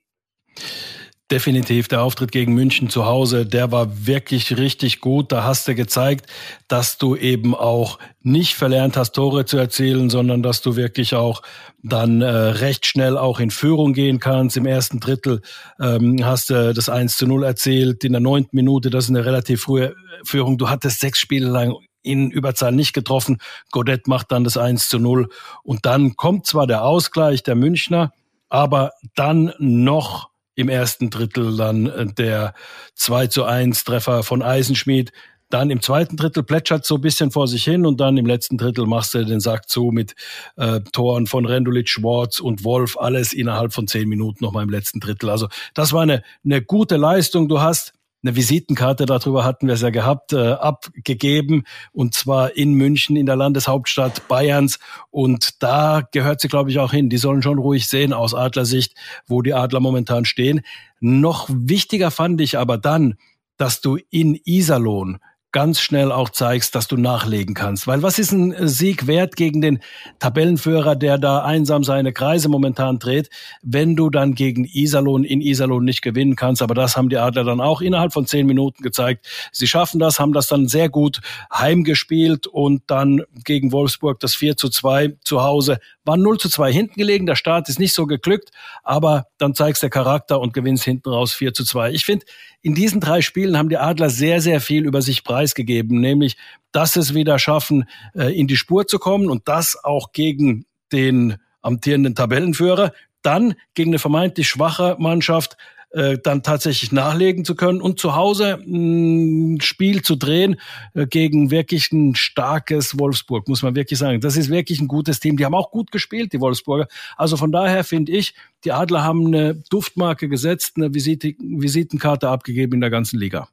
Definitiv 1.31 1.87
der 1.87 2.03
Auftritt 2.03 2.31
gegen 2.31 2.53
München 2.53 2.87
zu 2.87 3.07
Hause, 3.07 3.47
der 3.47 3.71
war 3.71 4.05
wirklich 4.05 4.57
richtig 4.57 5.01
gut. 5.01 5.31
Da 5.31 5.43
hast 5.43 5.67
du 5.67 5.73
gezeigt, 5.73 6.27
dass 6.67 6.99
du 6.99 7.15
eben 7.15 7.55
auch 7.55 7.97
nicht 8.21 8.53
verlernt 8.53 8.95
hast, 8.95 9.13
Tore 9.13 9.45
zu 9.45 9.57
erzielen, 9.57 10.11
sondern 10.11 10.43
dass 10.43 10.61
du 10.61 10.75
wirklich 10.75 11.15
auch 11.15 11.41
dann 11.81 12.21
äh, 12.21 12.27
recht 12.27 12.85
schnell 12.85 13.17
auch 13.17 13.39
in 13.39 13.49
Führung 13.49 13.93
gehen 13.93 14.19
kannst. 14.19 14.55
Im 14.55 14.67
ersten 14.67 14.99
Drittel 14.99 15.41
ähm, 15.81 16.23
hast 16.23 16.51
du 16.51 16.75
das 16.75 16.89
1 16.89 17.17
zu 17.17 17.25
0 17.25 17.43
erzählt, 17.43 18.03
in 18.03 18.11
der 18.11 18.21
neunten 18.21 18.55
Minute, 18.55 18.91
das 18.91 19.05
ist 19.05 19.09
eine 19.09 19.25
relativ 19.25 19.63
frühe 19.63 19.95
Führung. 20.23 20.59
Du 20.59 20.69
hattest 20.69 20.99
sechs 20.99 21.17
Spiele 21.17 21.47
lang 21.47 21.73
in 22.03 22.29
Überzahl 22.29 22.71
nicht 22.71 22.93
getroffen. 22.93 23.39
Godet 23.71 24.07
macht 24.07 24.31
dann 24.31 24.43
das 24.43 24.57
1 24.57 24.89
zu 24.89 24.99
0. 24.99 25.27
Und 25.63 25.87
dann 25.87 26.15
kommt 26.17 26.45
zwar 26.45 26.67
der 26.67 26.83
Ausgleich 26.83 27.41
der 27.41 27.55
Münchner, 27.55 28.11
aber 28.47 28.91
dann 29.15 29.53
noch 29.57 30.29
im 30.55 30.69
ersten 30.69 31.09
Drittel 31.09 31.55
dann 31.57 31.87
äh, 31.87 32.05
der 32.07 32.53
2 32.95 33.27
zu 33.27 33.43
1 33.43 33.83
Treffer 33.83 34.23
von 34.23 34.41
Eisenschmied. 34.41 35.11
Dann 35.49 35.69
im 35.69 35.81
zweiten 35.81 36.17
Drittel 36.17 36.43
plätschert 36.43 36.85
so 36.85 36.95
ein 36.95 37.01
bisschen 37.01 37.29
vor 37.29 37.47
sich 37.47 37.63
hin 37.63 37.85
und 37.85 37.99
dann 37.99 38.17
im 38.17 38.25
letzten 38.25 38.57
Drittel 38.57 38.87
machst 38.87 39.13
du 39.13 39.23
den 39.23 39.39
Sack 39.39 39.69
zu 39.69 39.91
mit 39.91 40.15
äh, 40.55 40.79
Toren 40.91 41.27
von 41.27 41.45
Rendulic, 41.45 41.87
Schwartz 41.87 42.39
und 42.39 42.63
Wolf, 42.63 42.97
alles 42.97 43.31
innerhalb 43.31 43.71
von 43.71 43.87
zehn 43.87 44.09
Minuten 44.09 44.43
nochmal 44.43 44.63
im 44.63 44.71
letzten 44.71 44.99
Drittel. 44.99 45.29
Also 45.29 45.47
das 45.75 45.93
war 45.93 46.01
eine, 46.01 46.23
eine 46.43 46.63
gute 46.63 46.97
Leistung. 46.97 47.47
Du 47.47 47.61
hast 47.61 47.93
eine 48.25 48.35
Visitenkarte, 48.35 49.05
darüber 49.05 49.43
hatten 49.43 49.67
wir 49.67 49.75
es 49.75 49.81
ja 49.81 49.91
gehabt, 49.91 50.33
äh, 50.33 50.53
abgegeben 50.53 51.63
und 51.91 52.13
zwar 52.13 52.57
in 52.57 52.73
München, 52.73 53.15
in 53.15 53.25
der 53.25 53.35
Landeshauptstadt 53.35 54.27
Bayerns 54.27 54.79
und 55.11 55.61
da 55.61 56.01
gehört 56.11 56.41
sie, 56.41 56.47
glaube 56.47 56.71
ich, 56.71 56.79
auch 56.79 56.91
hin. 56.91 57.09
Die 57.09 57.17
sollen 57.17 57.43
schon 57.43 57.59
ruhig 57.59 57.87
sehen 57.87 58.13
aus 58.13 58.33
Adlersicht, 58.33 58.95
wo 59.27 59.41
die 59.41 59.53
Adler 59.53 59.79
momentan 59.79 60.25
stehen. 60.25 60.61
Noch 60.99 61.47
wichtiger 61.51 62.09
fand 62.09 62.41
ich 62.41 62.57
aber 62.57 62.77
dann, 62.77 63.15
dass 63.57 63.81
du 63.81 63.97
in 64.09 64.39
Iserlohn 64.43 65.19
ganz 65.55 65.79
schnell 65.79 66.11
auch 66.11 66.31
zeigst, 66.31 66.75
dass 66.75 66.89
du 66.89 66.97
nachlegen 66.97 67.55
kannst. 67.55 67.87
Weil 67.87 68.03
was 68.03 68.19
ist 68.19 68.33
ein 68.33 68.67
Sieg 68.67 69.07
wert 69.07 69.37
gegen 69.37 69.61
den 69.61 69.79
Tabellenführer, 70.19 70.97
der 70.97 71.17
da 71.17 71.45
einsam 71.45 71.85
seine 71.85 72.11
Kreise 72.11 72.49
momentan 72.49 72.99
dreht, 72.99 73.29
wenn 73.61 73.95
du 73.95 74.09
dann 74.09 74.35
gegen 74.35 74.65
Iserlohn 74.65 75.23
in 75.23 75.39
Iserlohn 75.39 75.85
nicht 75.85 76.01
gewinnen 76.01 76.35
kannst? 76.35 76.61
Aber 76.61 76.73
das 76.73 76.97
haben 76.97 77.07
die 77.07 77.17
Adler 77.17 77.45
dann 77.45 77.61
auch 77.61 77.79
innerhalb 77.79 78.11
von 78.11 78.25
zehn 78.25 78.45
Minuten 78.45 78.83
gezeigt. 78.83 79.27
Sie 79.53 79.65
schaffen 79.65 79.97
das, 79.97 80.19
haben 80.19 80.33
das 80.33 80.47
dann 80.47 80.67
sehr 80.67 80.89
gut 80.89 81.21
heimgespielt 81.53 82.47
und 82.47 82.83
dann 82.87 83.21
gegen 83.45 83.71
Wolfsburg 83.71 84.19
das 84.19 84.35
4 84.35 84.57
zu 84.57 84.67
2 84.67 85.15
zu 85.23 85.41
Hause. 85.41 85.79
War 86.05 86.17
0 86.17 86.37
zu 86.37 86.49
2 86.49 86.71
hinten 86.71 86.95
gelegen, 86.95 87.25
der 87.25 87.35
Start 87.35 87.69
ist 87.69 87.79
nicht 87.79 87.93
so 87.93 88.05
geglückt, 88.07 88.51
aber 88.83 89.27
dann 89.37 89.55
zeigst 89.55 89.83
der 89.83 89.89
Charakter 89.89 90.39
und 90.39 90.53
gewinnst 90.53 90.83
hinten 90.83 91.09
raus 91.09 91.33
4 91.33 91.53
zu 91.53 91.63
2. 91.63 91.91
Ich 91.91 92.05
finde, 92.05 92.25
in 92.61 92.75
diesen 92.75 92.99
drei 92.99 93.21
Spielen 93.21 93.57
haben 93.57 93.69
die 93.69 93.77
Adler 93.77 94.09
sehr, 94.09 94.41
sehr 94.41 94.59
viel 94.59 94.85
über 94.85 95.01
sich 95.01 95.23
preis 95.23 95.45
preisgegeben, 95.45 95.99
nämlich, 95.99 96.37
dass 96.71 96.95
es 96.95 97.13
wieder 97.13 97.39
schaffen, 97.39 97.85
äh, 98.13 98.37
in 98.37 98.47
die 98.47 98.57
Spur 98.57 98.87
zu 98.87 98.99
kommen 98.99 99.29
und 99.29 99.47
das 99.47 99.77
auch 99.83 100.11
gegen 100.11 100.65
den 100.91 101.37
amtierenden 101.61 102.15
Tabellenführer, 102.15 102.91
dann 103.21 103.55
gegen 103.73 103.91
eine 103.91 103.99
vermeintlich 103.99 104.47
schwache 104.47 104.95
Mannschaft 104.99 105.57
äh, 105.95 106.17
dann 106.21 106.43
tatsächlich 106.43 106.91
nachlegen 106.91 107.45
zu 107.45 107.55
können 107.55 107.79
und 107.79 107.99
zu 107.99 108.15
Hause 108.15 108.59
ein 108.67 109.61
Spiel 109.61 110.01
zu 110.01 110.17
drehen 110.17 110.57
äh, 110.93 111.07
gegen 111.07 111.51
wirklich 111.51 111.91
ein 111.93 112.15
starkes 112.15 112.99
Wolfsburg, 112.99 113.47
muss 113.47 113.63
man 113.63 113.75
wirklich 113.75 113.97
sagen. 113.97 114.19
Das 114.19 114.35
ist 114.35 114.49
wirklich 114.49 114.81
ein 114.81 114.89
gutes 114.89 115.21
Team. 115.21 115.37
Die 115.37 115.45
haben 115.45 115.55
auch 115.55 115.71
gut 115.71 115.91
gespielt, 115.91 116.33
die 116.33 116.41
Wolfsburger. 116.41 116.87
Also 117.15 117.37
von 117.37 117.51
daher 117.51 117.85
finde 117.85 118.11
ich, 118.11 118.33
die 118.65 118.73
Adler 118.73 119.03
haben 119.05 119.27
eine 119.27 119.55
Duftmarke 119.69 120.27
gesetzt, 120.27 120.73
eine 120.75 120.93
Visitenkarte 120.93 122.27
abgegeben 122.27 122.73
in 122.73 122.81
der 122.81 122.89
ganzen 122.89 123.17
Liga. 123.17 123.47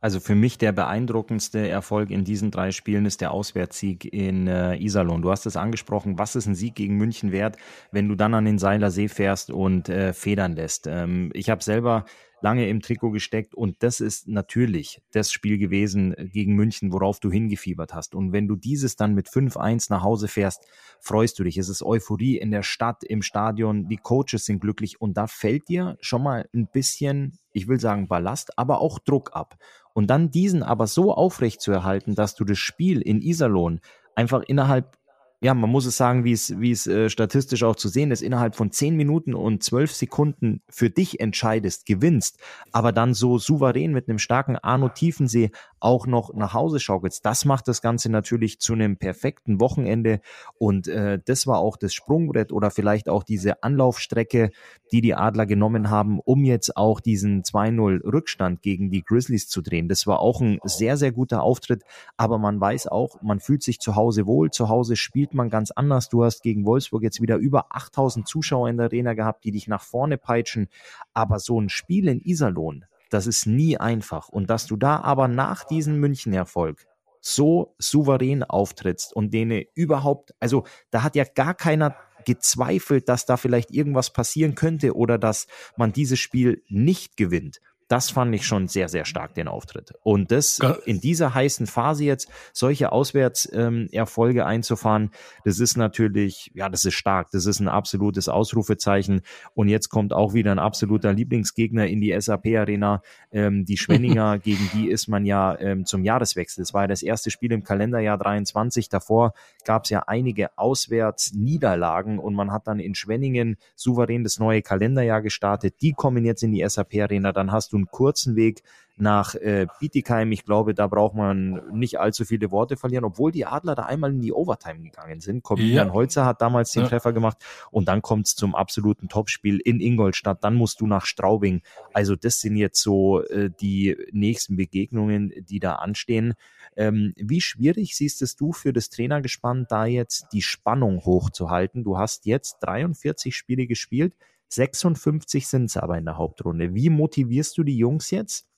Also 0.00 0.20
für 0.20 0.34
mich 0.34 0.58
der 0.58 0.72
beeindruckendste 0.72 1.68
Erfolg 1.68 2.10
in 2.10 2.24
diesen 2.24 2.50
drei 2.50 2.70
Spielen 2.70 3.04
ist 3.04 3.20
der 3.20 3.32
Auswärtssieg 3.32 4.04
in 4.12 4.46
äh, 4.46 4.76
Iserlohn. 4.76 5.22
Du 5.22 5.30
hast 5.30 5.44
es 5.46 5.56
angesprochen, 5.56 6.18
was 6.18 6.36
ist 6.36 6.46
ein 6.46 6.54
Sieg 6.54 6.76
gegen 6.76 6.96
München 6.96 7.32
wert, 7.32 7.56
wenn 7.90 8.08
du 8.08 8.14
dann 8.14 8.34
an 8.34 8.44
den 8.44 8.58
Seiler 8.58 8.90
See 8.90 9.08
fährst 9.08 9.50
und 9.50 9.88
äh, 9.88 10.12
federn 10.12 10.54
lässt. 10.54 10.86
Ähm, 10.86 11.30
ich 11.34 11.50
habe 11.50 11.64
selber 11.64 12.04
lange 12.40 12.68
im 12.68 12.80
Trikot 12.80 13.10
gesteckt 13.10 13.54
und 13.54 13.76
das 13.80 14.00
ist 14.00 14.28
natürlich 14.28 15.02
das 15.12 15.32
Spiel 15.32 15.58
gewesen 15.58 16.14
gegen 16.32 16.54
München, 16.54 16.92
worauf 16.92 17.20
du 17.20 17.30
hingefiebert 17.30 17.94
hast. 17.94 18.14
Und 18.14 18.32
wenn 18.32 18.48
du 18.48 18.56
dieses 18.56 18.96
dann 18.96 19.14
mit 19.14 19.28
5-1 19.28 19.86
nach 19.90 20.02
Hause 20.02 20.28
fährst, 20.28 20.66
freust 21.00 21.38
du 21.38 21.44
dich. 21.44 21.58
Es 21.58 21.68
ist 21.68 21.82
Euphorie 21.82 22.36
in 22.36 22.50
der 22.50 22.62
Stadt, 22.62 23.02
im 23.04 23.22
Stadion, 23.22 23.88
die 23.88 23.96
Coaches 23.96 24.44
sind 24.44 24.60
glücklich 24.60 25.00
und 25.00 25.16
da 25.16 25.26
fällt 25.26 25.68
dir 25.68 25.96
schon 26.00 26.22
mal 26.22 26.48
ein 26.54 26.68
bisschen, 26.68 27.38
ich 27.52 27.68
will 27.68 27.80
sagen 27.80 28.08
Ballast, 28.08 28.58
aber 28.58 28.80
auch 28.80 28.98
Druck 28.98 29.34
ab. 29.34 29.56
Und 29.94 30.08
dann 30.08 30.30
diesen 30.30 30.62
aber 30.62 30.86
so 30.86 31.12
aufrecht 31.12 31.60
zu 31.60 31.72
erhalten, 31.72 32.14
dass 32.14 32.34
du 32.34 32.44
das 32.44 32.58
Spiel 32.58 33.00
in 33.00 33.20
Iserlohn 33.20 33.80
einfach 34.14 34.42
innerhalb 34.42 34.97
ja, 35.40 35.54
man 35.54 35.70
muss 35.70 35.86
es 35.86 35.96
sagen, 35.96 36.24
wie 36.24 36.32
es, 36.32 36.58
wie 36.58 36.72
es 36.72 36.88
äh, 36.88 37.08
statistisch 37.08 37.62
auch 37.62 37.76
zu 37.76 37.88
sehen 37.88 38.10
ist, 38.10 38.22
innerhalb 38.22 38.56
von 38.56 38.72
zehn 38.72 38.96
Minuten 38.96 39.34
und 39.34 39.62
zwölf 39.62 39.94
Sekunden 39.94 40.62
für 40.68 40.90
dich 40.90 41.20
entscheidest, 41.20 41.86
gewinnst, 41.86 42.38
aber 42.72 42.90
dann 42.90 43.14
so 43.14 43.38
souverän 43.38 43.92
mit 43.92 44.08
einem 44.08 44.18
starken 44.18 44.56
Arno 44.56 44.88
Tiefensee 44.88 45.52
auch 45.78 46.08
noch 46.08 46.34
nach 46.34 46.54
Hause 46.54 46.80
schaukelst. 46.80 47.24
Das 47.24 47.44
macht 47.44 47.68
das 47.68 47.82
Ganze 47.82 48.10
natürlich 48.10 48.58
zu 48.58 48.72
einem 48.72 48.96
perfekten 48.96 49.60
Wochenende 49.60 50.20
und 50.58 50.88
äh, 50.88 51.20
das 51.24 51.46
war 51.46 51.58
auch 51.58 51.76
das 51.76 51.94
Sprungbrett 51.94 52.50
oder 52.50 52.72
vielleicht 52.72 53.08
auch 53.08 53.22
diese 53.22 53.62
Anlaufstrecke, 53.62 54.50
die 54.90 55.02
die 55.02 55.14
Adler 55.14 55.46
genommen 55.46 55.88
haben, 55.88 56.18
um 56.18 56.44
jetzt 56.44 56.76
auch 56.76 56.98
diesen 57.00 57.42
2-0 57.42 58.02
Rückstand 58.12 58.62
gegen 58.62 58.90
die 58.90 59.04
Grizzlies 59.04 59.48
zu 59.48 59.62
drehen. 59.62 59.88
Das 59.88 60.06
war 60.08 60.18
auch 60.18 60.40
ein 60.40 60.58
sehr, 60.64 60.96
sehr 60.96 61.12
guter 61.12 61.44
Auftritt, 61.44 61.84
aber 62.16 62.38
man 62.38 62.60
weiß 62.60 62.88
auch, 62.88 63.22
man 63.22 63.38
fühlt 63.38 63.62
sich 63.62 63.78
zu 63.78 63.94
Hause 63.94 64.26
wohl, 64.26 64.50
zu 64.50 64.68
Hause 64.68 64.96
spielt 64.96 65.27
spielt 65.28 65.34
man 65.34 65.50
ganz 65.50 65.70
anders. 65.70 66.08
Du 66.08 66.24
hast 66.24 66.42
gegen 66.42 66.64
Wolfsburg 66.64 67.02
jetzt 67.02 67.20
wieder 67.20 67.36
über 67.36 67.66
8000 67.70 68.26
Zuschauer 68.26 68.70
in 68.70 68.78
der 68.78 68.86
Arena 68.86 69.12
gehabt, 69.12 69.44
die 69.44 69.50
dich 69.50 69.68
nach 69.68 69.82
vorne 69.82 70.16
peitschen. 70.16 70.68
Aber 71.12 71.38
so 71.38 71.60
ein 71.60 71.68
Spiel 71.68 72.08
in 72.08 72.20
Iserlohn, 72.20 72.86
das 73.10 73.26
ist 73.26 73.46
nie 73.46 73.76
einfach. 73.76 74.30
Und 74.30 74.48
dass 74.48 74.66
du 74.66 74.76
da 74.76 75.00
aber 75.00 75.28
nach 75.28 75.64
diesem 75.64 76.00
München-Erfolg 76.00 76.86
so 77.20 77.74
souverän 77.78 78.42
auftrittst 78.42 79.12
und 79.12 79.34
denen 79.34 79.64
überhaupt, 79.74 80.34
also 80.40 80.64
da 80.90 81.02
hat 81.02 81.14
ja 81.14 81.24
gar 81.24 81.52
keiner 81.52 81.94
gezweifelt, 82.24 83.08
dass 83.08 83.26
da 83.26 83.36
vielleicht 83.36 83.70
irgendwas 83.70 84.12
passieren 84.12 84.54
könnte 84.54 84.96
oder 84.96 85.18
dass 85.18 85.46
man 85.76 85.92
dieses 85.92 86.18
Spiel 86.18 86.62
nicht 86.68 87.18
gewinnt 87.18 87.60
das 87.88 88.10
fand 88.10 88.34
ich 88.34 88.46
schon 88.46 88.68
sehr, 88.68 88.88
sehr 88.88 89.06
stark, 89.06 89.34
den 89.34 89.48
Auftritt. 89.48 89.94
Und 90.02 90.30
das 90.30 90.60
in 90.84 91.00
dieser 91.00 91.34
heißen 91.34 91.66
Phase 91.66 92.04
jetzt, 92.04 92.28
solche 92.52 92.92
Auswärtserfolge 92.92 94.40
ähm, 94.40 94.46
einzufahren, 94.46 95.10
das 95.44 95.58
ist 95.58 95.78
natürlich, 95.78 96.50
ja, 96.54 96.68
das 96.68 96.84
ist 96.84 96.94
stark. 96.94 97.30
Das 97.32 97.46
ist 97.46 97.60
ein 97.60 97.68
absolutes 97.68 98.28
Ausrufezeichen. 98.28 99.22
Und 99.54 99.68
jetzt 99.68 99.88
kommt 99.88 100.12
auch 100.12 100.34
wieder 100.34 100.52
ein 100.52 100.58
absoluter 100.58 101.14
Lieblingsgegner 101.14 101.86
in 101.86 102.02
die 102.02 102.18
SAP-Arena. 102.18 103.00
Ähm, 103.32 103.64
die 103.64 103.76
Schwenninger, 103.78 104.38
gegen 104.38 104.70
die 104.74 104.90
ist 104.90 105.08
man 105.08 105.24
ja 105.24 105.58
ähm, 105.58 105.86
zum 105.86 106.04
Jahreswechsel. 106.04 106.62
Das 106.62 106.74
war 106.74 106.82
ja 106.82 106.88
das 106.88 107.02
erste 107.02 107.30
Spiel 107.30 107.52
im 107.52 107.64
Kalenderjahr 107.64 108.18
23. 108.18 108.90
Davor 108.90 109.32
gab 109.64 109.84
es 109.84 109.90
ja 109.90 110.04
einige 110.06 110.56
Auswärtsniederlagen 110.58 112.18
und 112.18 112.34
man 112.34 112.52
hat 112.52 112.66
dann 112.66 112.80
in 112.80 112.94
Schwenningen 112.94 113.56
souverän 113.76 114.24
das 114.24 114.38
neue 114.38 114.60
Kalenderjahr 114.60 115.22
gestartet. 115.22 115.76
Die 115.80 115.94
kommen 115.94 116.26
jetzt 116.26 116.42
in 116.42 116.52
die 116.52 116.68
SAP-Arena. 116.68 117.32
Dann 117.32 117.50
hast 117.50 117.72
du 117.72 117.77
einen 117.78 117.90
kurzen 117.90 118.36
Weg 118.36 118.62
nach 119.00 119.34
äh, 119.34 119.66
Bietigheim. 119.80 120.32
Ich 120.32 120.44
glaube, 120.44 120.74
da 120.74 120.86
braucht 120.86 121.14
man 121.14 121.62
nicht 121.72 122.00
allzu 122.00 122.24
viele 122.24 122.50
Worte 122.50 122.76
verlieren, 122.76 123.04
obwohl 123.04 123.32
die 123.32 123.46
Adler 123.46 123.74
da 123.74 123.84
einmal 123.84 124.10
in 124.10 124.20
die 124.20 124.32
Overtime 124.32 124.82
gegangen 124.82 125.20
sind. 125.20 125.42
Corbinian 125.42 125.88
ja. 125.88 125.92
Holzer 125.92 126.24
hat 126.24 126.42
damals 126.42 126.72
den 126.72 126.82
ja. 126.82 126.88
Treffer 126.88 127.12
gemacht 127.12 127.38
und 127.70 127.88
dann 127.88 128.02
kommt 128.02 128.26
es 128.26 128.34
zum 128.34 128.54
absoluten 128.54 129.08
Topspiel 129.08 129.60
in 129.60 129.80
Ingolstadt. 129.80 130.42
Dann 130.42 130.54
musst 130.54 130.80
du 130.80 130.86
nach 130.86 131.06
Straubing. 131.06 131.62
Also 131.92 132.16
das 132.16 132.40
sind 132.40 132.56
jetzt 132.56 132.82
so 132.82 133.22
äh, 133.22 133.50
die 133.60 133.96
nächsten 134.12 134.56
Begegnungen, 134.56 135.32
die 135.38 135.60
da 135.60 135.76
anstehen. 135.76 136.34
Ähm, 136.76 137.14
wie 137.16 137.40
schwierig 137.40 137.96
siehst 137.96 138.22
es 138.22 138.36
du 138.36 138.52
für 138.52 138.72
das 138.72 138.90
Trainergespann, 138.90 139.66
da 139.68 139.86
jetzt 139.86 140.26
die 140.32 140.42
Spannung 140.42 141.04
hochzuhalten? 141.04 141.84
Du 141.84 141.98
hast 141.98 142.26
jetzt 142.26 142.58
43 142.60 143.34
Spiele 143.36 143.66
gespielt. 143.66 144.14
56 144.48 145.46
sind 145.48 145.66
es 145.66 145.76
aber 145.76 145.98
in 145.98 146.04
der 146.04 146.16
Hauptrunde. 146.16 146.74
Wie 146.74 146.90
motivierst 146.90 147.56
du 147.58 147.62
die 147.62 147.76
Jungs 147.76 148.10
jetzt? 148.10 148.48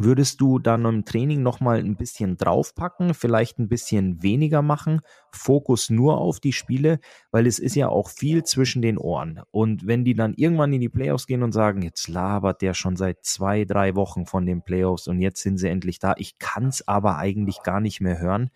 Würdest 0.00 0.40
du 0.40 0.60
dann 0.60 0.84
im 0.84 1.04
Training 1.04 1.42
nochmal 1.42 1.80
ein 1.80 1.96
bisschen 1.96 2.36
draufpacken, 2.36 3.14
vielleicht 3.14 3.58
ein 3.58 3.68
bisschen 3.68 4.22
weniger 4.22 4.62
machen, 4.62 5.00
Fokus 5.32 5.90
nur 5.90 6.18
auf 6.18 6.38
die 6.38 6.52
Spiele, 6.52 7.00
weil 7.32 7.48
es 7.48 7.58
ist 7.58 7.74
ja 7.74 7.88
auch 7.88 8.08
viel 8.08 8.44
zwischen 8.44 8.80
den 8.80 8.96
Ohren. 8.96 9.42
Und 9.50 9.88
wenn 9.88 10.04
die 10.04 10.14
dann 10.14 10.34
irgendwann 10.34 10.72
in 10.72 10.80
die 10.80 10.88
Playoffs 10.88 11.26
gehen 11.26 11.42
und 11.42 11.50
sagen, 11.50 11.82
jetzt 11.82 12.06
labert 12.06 12.62
der 12.62 12.74
schon 12.74 12.94
seit 12.94 13.24
zwei, 13.24 13.64
drei 13.64 13.96
Wochen 13.96 14.24
von 14.24 14.46
den 14.46 14.62
Playoffs 14.62 15.08
und 15.08 15.20
jetzt 15.20 15.42
sind 15.42 15.58
sie 15.58 15.68
endlich 15.68 15.98
da, 15.98 16.14
ich 16.16 16.38
kann 16.38 16.68
es 16.68 16.86
aber 16.86 17.18
eigentlich 17.18 17.64
gar 17.64 17.80
nicht 17.80 18.00
mehr 18.00 18.20
hören. 18.20 18.50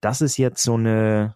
Das 0.00 0.20
ist 0.20 0.36
jetzt 0.36 0.62
so 0.62 0.74
eine 0.74 1.34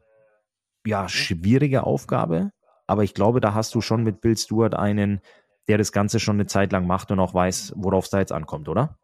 ja, 0.86 1.08
schwierige 1.08 1.82
Aufgabe, 1.82 2.52
aber 2.88 3.04
ich 3.04 3.14
glaube, 3.14 3.40
da 3.40 3.54
hast 3.54 3.74
du 3.76 3.80
schon 3.80 4.02
mit 4.02 4.20
Bill 4.20 4.36
Stewart 4.36 4.74
einen, 4.74 5.20
der 5.68 5.78
das 5.78 5.92
Ganze 5.92 6.18
schon 6.18 6.36
eine 6.36 6.46
Zeit 6.46 6.72
lang 6.72 6.86
macht 6.86 7.12
und 7.12 7.20
auch 7.20 7.34
weiß, 7.34 7.74
worauf 7.76 8.06
es 8.06 8.10
da 8.10 8.18
jetzt 8.18 8.32
ankommt, 8.32 8.68
oder? 8.68 8.96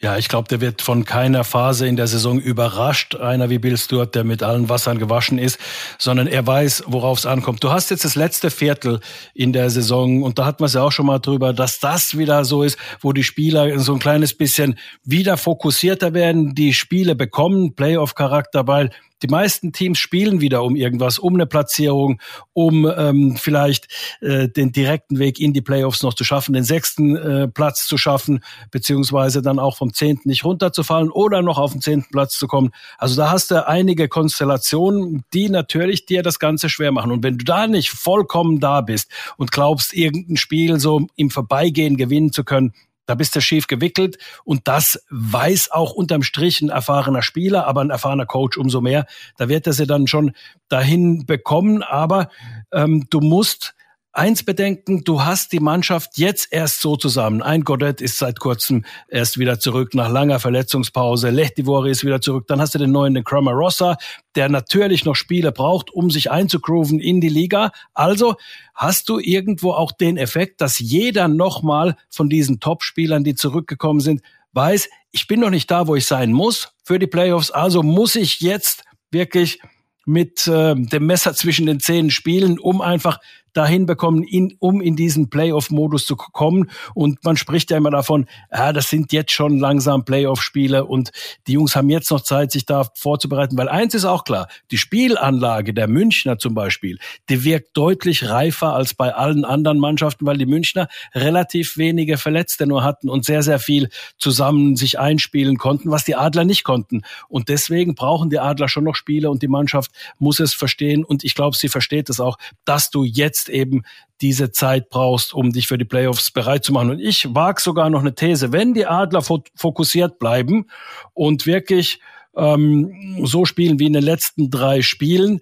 Ja, 0.00 0.16
ich 0.16 0.28
glaube, 0.28 0.46
der 0.46 0.60
wird 0.60 0.80
von 0.80 1.04
keiner 1.04 1.42
Phase 1.42 1.88
in 1.88 1.96
der 1.96 2.06
Saison 2.06 2.38
überrascht, 2.38 3.16
einer 3.16 3.50
wie 3.50 3.58
Bill 3.58 3.76
Stewart, 3.76 4.14
der 4.14 4.22
mit 4.22 4.44
allen 4.44 4.68
Wassern 4.68 5.00
gewaschen 5.00 5.38
ist, 5.38 5.58
sondern 5.98 6.28
er 6.28 6.46
weiß, 6.46 6.84
worauf 6.86 7.18
es 7.18 7.26
ankommt. 7.26 7.64
Du 7.64 7.72
hast 7.72 7.90
jetzt 7.90 8.04
das 8.04 8.14
letzte 8.14 8.50
Viertel 8.50 9.00
in 9.34 9.52
der 9.52 9.70
Saison 9.70 10.22
und 10.22 10.38
da 10.38 10.44
hatten 10.44 10.60
wir 10.60 10.66
es 10.66 10.74
ja 10.74 10.82
auch 10.82 10.92
schon 10.92 11.06
mal 11.06 11.18
drüber, 11.18 11.52
dass 11.52 11.80
das 11.80 12.16
wieder 12.16 12.44
so 12.44 12.62
ist, 12.62 12.78
wo 13.00 13.12
die 13.12 13.24
Spieler 13.24 13.80
so 13.80 13.92
ein 13.94 13.98
kleines 13.98 14.34
bisschen 14.34 14.78
wieder 15.02 15.36
fokussierter 15.36 16.14
werden, 16.14 16.54
die 16.54 16.74
Spiele 16.74 17.16
bekommen, 17.16 17.74
Playoff-Charakter, 17.74 18.68
weil 18.68 18.90
die 19.22 19.28
meisten 19.28 19.72
Teams 19.72 19.98
spielen 19.98 20.40
wieder 20.40 20.62
um 20.62 20.76
irgendwas, 20.76 21.18
um 21.18 21.34
eine 21.34 21.46
Platzierung, 21.46 22.20
um 22.52 22.86
ähm, 22.86 23.36
vielleicht 23.36 23.88
äh, 24.20 24.48
den 24.48 24.72
direkten 24.72 25.18
Weg 25.18 25.40
in 25.40 25.52
die 25.52 25.60
Playoffs 25.60 26.02
noch 26.02 26.14
zu 26.14 26.24
schaffen, 26.24 26.52
den 26.52 26.64
sechsten 26.64 27.16
äh, 27.16 27.48
Platz 27.48 27.86
zu 27.86 27.98
schaffen, 27.98 28.44
beziehungsweise 28.70 29.42
dann 29.42 29.58
auch 29.58 29.76
vom 29.76 29.92
zehnten 29.92 30.28
nicht 30.28 30.44
runterzufallen 30.44 31.10
oder 31.10 31.42
noch 31.42 31.58
auf 31.58 31.72
den 31.72 31.80
zehnten 31.80 32.10
Platz 32.10 32.38
zu 32.38 32.46
kommen. 32.46 32.70
Also 32.96 33.16
da 33.16 33.30
hast 33.30 33.50
du 33.50 33.66
einige 33.66 34.08
Konstellationen, 34.08 35.24
die 35.34 35.48
natürlich 35.48 36.06
dir 36.06 36.22
das 36.22 36.38
Ganze 36.38 36.68
schwer 36.68 36.92
machen. 36.92 37.12
Und 37.12 37.22
wenn 37.22 37.38
du 37.38 37.44
da 37.44 37.66
nicht 37.66 37.90
vollkommen 37.90 38.60
da 38.60 38.80
bist 38.80 39.10
und 39.36 39.50
glaubst, 39.52 39.92
irgendein 39.94 40.36
Spiel 40.36 40.78
so 40.78 41.06
im 41.16 41.30
Vorbeigehen 41.30 41.96
gewinnen 41.96 42.32
zu 42.32 42.44
können, 42.44 42.72
da 43.08 43.14
bist 43.14 43.34
du 43.34 43.40
schief 43.40 43.66
gewickelt 43.68 44.18
und 44.44 44.68
das 44.68 45.02
weiß 45.08 45.70
auch 45.70 45.92
unterm 45.92 46.22
Strich 46.22 46.60
ein 46.60 46.68
erfahrener 46.68 47.22
Spieler, 47.22 47.66
aber 47.66 47.80
ein 47.80 47.88
erfahrener 47.88 48.26
Coach 48.26 48.58
umso 48.58 48.82
mehr. 48.82 49.06
Da 49.38 49.48
wird 49.48 49.66
er 49.66 49.72
sie 49.72 49.86
dann 49.86 50.06
schon 50.06 50.32
dahin 50.68 51.24
bekommen, 51.24 51.82
aber 51.82 52.28
ähm, 52.70 53.06
du 53.08 53.20
musst 53.20 53.74
eins 54.18 54.42
bedenken, 54.42 55.04
du 55.04 55.24
hast 55.24 55.52
die 55.52 55.60
Mannschaft 55.60 56.18
jetzt 56.18 56.48
erst 56.50 56.80
so 56.80 56.96
zusammen. 56.96 57.40
Ein 57.40 57.62
Godet 57.62 58.00
ist 58.00 58.18
seit 58.18 58.40
kurzem 58.40 58.84
erst 59.08 59.38
wieder 59.38 59.60
zurück 59.60 59.94
nach 59.94 60.10
langer 60.10 60.40
Verletzungspause. 60.40 61.30
Lechtivori 61.30 61.90
ist 61.90 62.04
wieder 62.04 62.20
zurück. 62.20 62.46
Dann 62.48 62.60
hast 62.60 62.74
du 62.74 62.78
den 62.78 62.90
neuen 62.90 63.14
den 63.14 63.24
Rossa, 63.24 63.96
der 64.34 64.48
natürlich 64.48 65.04
noch 65.04 65.14
Spiele 65.14 65.52
braucht, 65.52 65.90
um 65.90 66.10
sich 66.10 66.30
einzugrooven 66.30 66.98
in 66.98 67.20
die 67.20 67.28
Liga. 67.28 67.70
Also 67.94 68.34
hast 68.74 69.08
du 69.08 69.18
irgendwo 69.20 69.70
auch 69.70 69.92
den 69.92 70.16
Effekt, 70.16 70.60
dass 70.60 70.78
jeder 70.80 71.28
nochmal 71.28 71.96
von 72.10 72.28
diesen 72.28 72.60
Top-Spielern, 72.60 73.24
die 73.24 73.36
zurückgekommen 73.36 74.00
sind, 74.00 74.22
weiß, 74.52 74.88
ich 75.12 75.28
bin 75.28 75.40
noch 75.40 75.50
nicht 75.50 75.70
da, 75.70 75.86
wo 75.86 75.94
ich 75.94 76.06
sein 76.06 76.32
muss 76.32 76.72
für 76.82 76.98
die 76.98 77.06
Playoffs. 77.06 77.50
Also 77.52 77.82
muss 77.84 78.16
ich 78.16 78.40
jetzt 78.40 78.82
wirklich 79.10 79.60
mit 80.04 80.46
äh, 80.48 80.74
dem 80.74 81.06
Messer 81.06 81.34
zwischen 81.34 81.66
den 81.66 81.80
Zähnen 81.80 82.10
spielen, 82.10 82.58
um 82.58 82.80
einfach 82.80 83.18
dahin 83.52 83.86
bekommen, 83.86 84.22
in, 84.22 84.56
um 84.58 84.80
in 84.80 84.96
diesen 84.96 85.30
Playoff-Modus 85.30 86.06
zu 86.06 86.16
kommen. 86.16 86.70
Und 86.94 87.24
man 87.24 87.36
spricht 87.36 87.70
ja 87.70 87.76
immer 87.76 87.90
davon, 87.90 88.26
ja, 88.52 88.72
das 88.72 88.88
sind 88.88 89.12
jetzt 89.12 89.32
schon 89.32 89.58
langsam 89.58 90.04
Playoff-Spiele 90.04 90.84
und 90.84 91.10
die 91.46 91.52
Jungs 91.52 91.76
haben 91.76 91.90
jetzt 91.90 92.10
noch 92.10 92.20
Zeit, 92.20 92.52
sich 92.52 92.66
da 92.66 92.86
vorzubereiten. 92.94 93.56
Weil 93.56 93.68
eins 93.68 93.94
ist 93.94 94.04
auch 94.04 94.24
klar, 94.24 94.48
die 94.70 94.78
Spielanlage 94.78 95.74
der 95.74 95.88
Münchner 95.88 96.38
zum 96.38 96.54
Beispiel, 96.54 96.98
die 97.28 97.44
wirkt 97.44 97.76
deutlich 97.76 98.28
reifer 98.28 98.74
als 98.74 98.94
bei 98.94 99.14
allen 99.14 99.44
anderen 99.44 99.78
Mannschaften, 99.78 100.26
weil 100.26 100.38
die 100.38 100.46
Münchner 100.46 100.88
relativ 101.14 101.76
wenige 101.76 102.18
Verletzte 102.18 102.66
nur 102.66 102.84
hatten 102.84 103.08
und 103.08 103.24
sehr, 103.24 103.42
sehr 103.42 103.58
viel 103.58 103.88
zusammen 104.18 104.76
sich 104.76 104.98
einspielen 104.98 105.58
konnten, 105.58 105.90
was 105.90 106.04
die 106.04 106.16
Adler 106.16 106.44
nicht 106.44 106.64
konnten. 106.64 107.02
Und 107.28 107.48
deswegen 107.48 107.94
brauchen 107.94 108.30
die 108.30 108.38
Adler 108.38 108.68
schon 108.68 108.84
noch 108.84 108.94
Spiele 108.94 109.30
und 109.30 109.42
die 109.42 109.48
Mannschaft 109.48 109.90
muss 110.18 110.40
es 110.40 110.54
verstehen. 110.54 111.04
Und 111.04 111.24
ich 111.24 111.34
glaube, 111.34 111.56
sie 111.56 111.68
versteht 111.68 112.10
es 112.10 112.20
auch, 112.20 112.38
dass 112.64 112.90
du 112.90 113.04
jetzt 113.38 113.48
eben 113.48 113.82
diese 114.20 114.50
Zeit 114.50 114.88
brauchst, 114.88 115.32
um 115.32 115.52
dich 115.52 115.68
für 115.68 115.78
die 115.78 115.84
Playoffs 115.84 116.30
bereit 116.30 116.64
zu 116.64 116.72
machen. 116.72 116.90
Und 116.90 117.00
ich 117.00 117.34
wage 117.34 117.60
sogar 117.60 117.88
noch 117.90 118.00
eine 118.00 118.14
These, 118.14 118.52
wenn 118.52 118.74
die 118.74 118.86
Adler 118.86 119.22
fokussiert 119.22 120.18
bleiben 120.18 120.66
und 121.14 121.46
wirklich 121.46 122.00
ähm, 122.36 123.20
so 123.24 123.44
spielen 123.44 123.78
wie 123.78 123.86
in 123.86 123.92
den 123.92 124.02
letzten 124.02 124.50
drei 124.50 124.82
Spielen, 124.82 125.40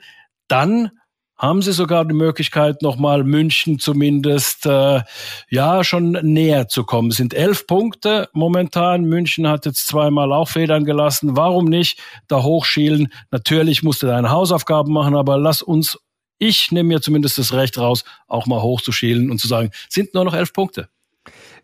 dann 0.48 0.90
haben 1.38 1.60
sie 1.60 1.72
sogar 1.72 2.06
die 2.06 2.14
Möglichkeit, 2.14 2.80
nochmal 2.80 3.22
München 3.22 3.78
zumindest 3.78 4.64
äh, 4.64 5.02
ja 5.50 5.84
schon 5.84 6.12
näher 6.22 6.68
zu 6.68 6.84
kommen. 6.84 7.10
Es 7.10 7.18
sind 7.18 7.34
elf 7.34 7.66
Punkte 7.66 8.30
momentan. 8.32 9.04
München 9.04 9.46
hat 9.46 9.66
jetzt 9.66 9.86
zweimal 9.86 10.32
auch 10.32 10.48
Federn 10.48 10.86
gelassen. 10.86 11.36
Warum 11.36 11.66
nicht 11.66 12.00
da 12.26 12.42
hochschielen? 12.42 13.12
Natürlich 13.30 13.82
musst 13.82 14.02
du 14.02 14.06
deine 14.06 14.30
Hausaufgaben 14.30 14.94
machen, 14.94 15.14
aber 15.14 15.36
lass 15.36 15.60
uns 15.60 15.98
ich 16.38 16.72
nehme 16.72 16.88
mir 16.88 17.00
zumindest 17.00 17.38
das 17.38 17.52
Recht 17.52 17.78
raus, 17.78 18.04
auch 18.26 18.46
mal 18.46 18.62
hochzuschielen 18.62 19.30
und 19.30 19.38
zu 19.38 19.48
sagen, 19.48 19.70
sind 19.88 20.14
nur 20.14 20.24
noch 20.24 20.34
elf 20.34 20.52
Punkte. 20.52 20.88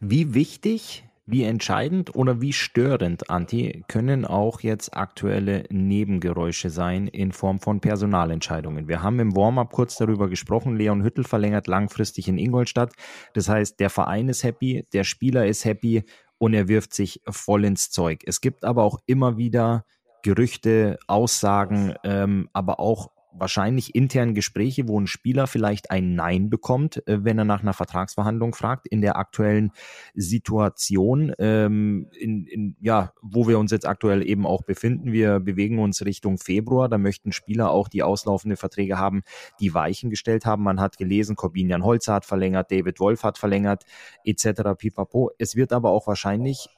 Wie 0.01 0.35
wichtig, 0.35 1.05
wie 1.25 1.45
entscheidend 1.45 2.17
oder 2.17 2.41
wie 2.41 2.53
störend, 2.53 3.31
Anti, 3.31 3.85
können 3.87 4.25
auch 4.25 4.61
jetzt 4.61 4.97
aktuelle 4.97 5.65
Nebengeräusche 5.71 6.69
sein 6.69 7.07
in 7.07 7.31
Form 7.33 7.61
von 7.61 7.81
Personalentscheidungen? 7.81 8.89
Wir 8.89 9.03
haben 9.03 9.21
im 9.21 9.37
Warm-up 9.37 9.71
kurz 9.71 9.97
darüber 9.97 10.29
gesprochen. 10.29 10.77
Leon 10.77 11.05
Hüttel 11.05 11.25
verlängert 11.25 11.69
langfristig 11.69 12.27
in 12.27 12.39
Ingolstadt. 12.39 12.93
Das 13.35 13.49
heißt, 13.49 13.79
der 13.79 13.89
Verein 13.89 14.29
ist 14.29 14.43
happy, 14.43 14.85
der 14.93 15.05
Spieler 15.05 15.47
ist 15.47 15.65
happy 15.65 16.03
und 16.39 16.55
er 16.55 16.67
wirft 16.67 16.93
sich 16.93 17.21
voll 17.29 17.65
ins 17.65 17.91
Zeug. 17.91 18.23
Es 18.27 18.41
gibt 18.41 18.65
aber 18.65 18.83
auch 18.83 18.99
immer 19.07 19.37
wieder 19.37 19.85
Gerüchte, 20.25 20.99
Aussagen, 21.07 21.95
ähm, 22.05 22.49
aber 22.53 22.81
auch 22.81 23.11
wahrscheinlich 23.35 23.95
intern 23.95 24.35
Gespräche, 24.35 24.89
wo 24.89 24.99
ein 24.99 25.07
Spieler 25.07 25.47
vielleicht 25.47 25.91
ein 25.91 26.15
Nein 26.15 26.51
bekommt, 26.51 27.07
äh, 27.07 27.25
wenn 27.25 27.39
er 27.39 27.45
nach 27.45 27.63
einer 27.63 27.73
Vertragsverhandlung 27.73 28.55
fragt. 28.55 28.87
In 28.87 29.01
der 29.01 29.17
aktuellen 29.17 29.73
Situation, 30.15 31.33
ähm, 31.39 32.09
in, 32.19 32.47
in, 32.47 32.77
ja, 32.81 33.13
wo 33.23 33.49
wir 33.49 33.59
uns 33.59 33.71
jetzt 33.71 33.87
aktuell 33.87 34.27
eben 34.27 34.47
auch 34.47 34.63
befinden, 34.63 35.13
wir 35.13 35.41
bewegen 35.41 35.79
uns 35.79 36.05
Richtung 36.05 36.39
Februar. 36.39 36.89
Da 36.89 36.99
möchten 36.99 37.33
Spieler 37.33 37.71
auch 37.71 37.89
die 37.89 38.03
auslaufende 38.03 38.57
Verträge 38.57 38.99
haben, 38.99 39.23
die 39.61 39.75
Weichen 39.75 40.11
gestellt 40.11 40.47
haben. 40.47 40.63
Man 40.63 40.81
hat 40.81 40.99
gelesen, 40.99 41.37
Corbinian 41.37 41.85
Holzer 41.85 42.15
hat 42.15 42.25
verlängert, 42.25 42.71
David 42.71 43.01
Wolf 43.01 43.23
hat 43.23 43.39
verlängert, 43.39 43.85
etc. 44.25 44.75
Pipapo. 44.77 45.31
Es 45.39 45.57
wird 45.57 45.73
aber 45.73 45.91
auch 45.91 46.07
wahrscheinlich 46.07 46.69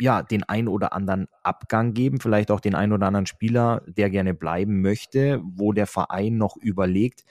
ja, 0.00 0.22
den 0.22 0.42
ein 0.44 0.68
oder 0.68 0.92
anderen 0.92 1.28
Abgang 1.42 1.94
geben, 1.94 2.20
vielleicht 2.20 2.50
auch 2.50 2.60
den 2.60 2.74
ein 2.74 2.92
oder 2.92 3.06
anderen 3.06 3.26
Spieler, 3.26 3.82
der 3.86 4.10
gerne 4.10 4.34
bleiben 4.34 4.80
möchte, 4.80 5.40
wo 5.44 5.72
der 5.72 5.86
Verein 5.86 6.36
noch 6.36 6.56
überlegt, 6.56 7.24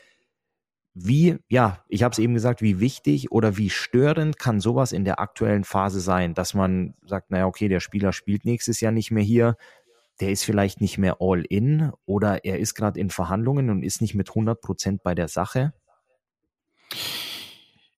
wie, 0.96 1.38
ja, 1.50 1.84
ich 1.90 2.04
habe 2.04 2.12
es 2.12 2.20
eben 2.20 2.36
gesagt, 2.36 2.62
wie 2.62 2.80
wichtig 2.80 3.32
oder 3.32 3.58
wie 3.58 3.72
störend 3.72 4.38
kann 4.38 4.60
sowas 4.60 4.92
in 4.92 5.06
der 5.06 5.20
aktuellen 5.20 5.64
Phase 5.64 6.00
sein, 6.00 6.36
dass 6.36 6.54
man 6.54 6.94
sagt, 7.04 7.32
naja, 7.32 7.48
okay, 7.48 7.68
der 7.68 7.80
Spieler 7.80 8.14
spielt 8.14 8.46
nächstes 8.46 8.80
Jahr 8.80 8.92
nicht 8.92 9.10
mehr 9.10 9.24
hier, 9.24 9.58
der 10.20 10.30
ist 10.30 10.44
vielleicht 10.44 10.82
nicht 10.82 11.00
mehr 11.00 11.18
all 11.20 11.44
in 11.50 11.92
oder 12.06 12.46
er 12.46 12.60
ist 12.60 12.76
gerade 12.76 13.00
in 13.00 13.10
Verhandlungen 13.10 13.72
und 13.72 13.82
ist 13.82 14.02
nicht 14.02 14.14
mit 14.14 14.30
100 14.30 14.62
Prozent 14.62 15.02
bei 15.02 15.16
der 15.16 15.28
Sache? 15.28 15.74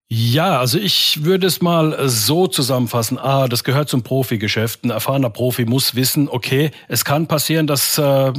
Ja, 0.07 0.59
also 0.59 0.77
ich 0.77 1.23
würde 1.23 1.47
es 1.47 1.61
mal 1.61 2.07
so 2.07 2.45
zusammenfassen. 2.45 3.17
Ah, 3.17 3.47
das 3.47 3.63
gehört 3.63 3.89
zum 3.89 4.03
Profigeschäft. 4.03 4.83
Ein 4.83 4.91
erfahrener 4.91 5.31
Profi 5.31 5.65
muss 5.65 5.95
wissen, 5.95 6.29
okay, 6.29 6.69
es 6.87 7.05
kann 7.05 7.27
passieren, 7.27 7.65
dass 7.65 7.97
äh, 7.97 8.31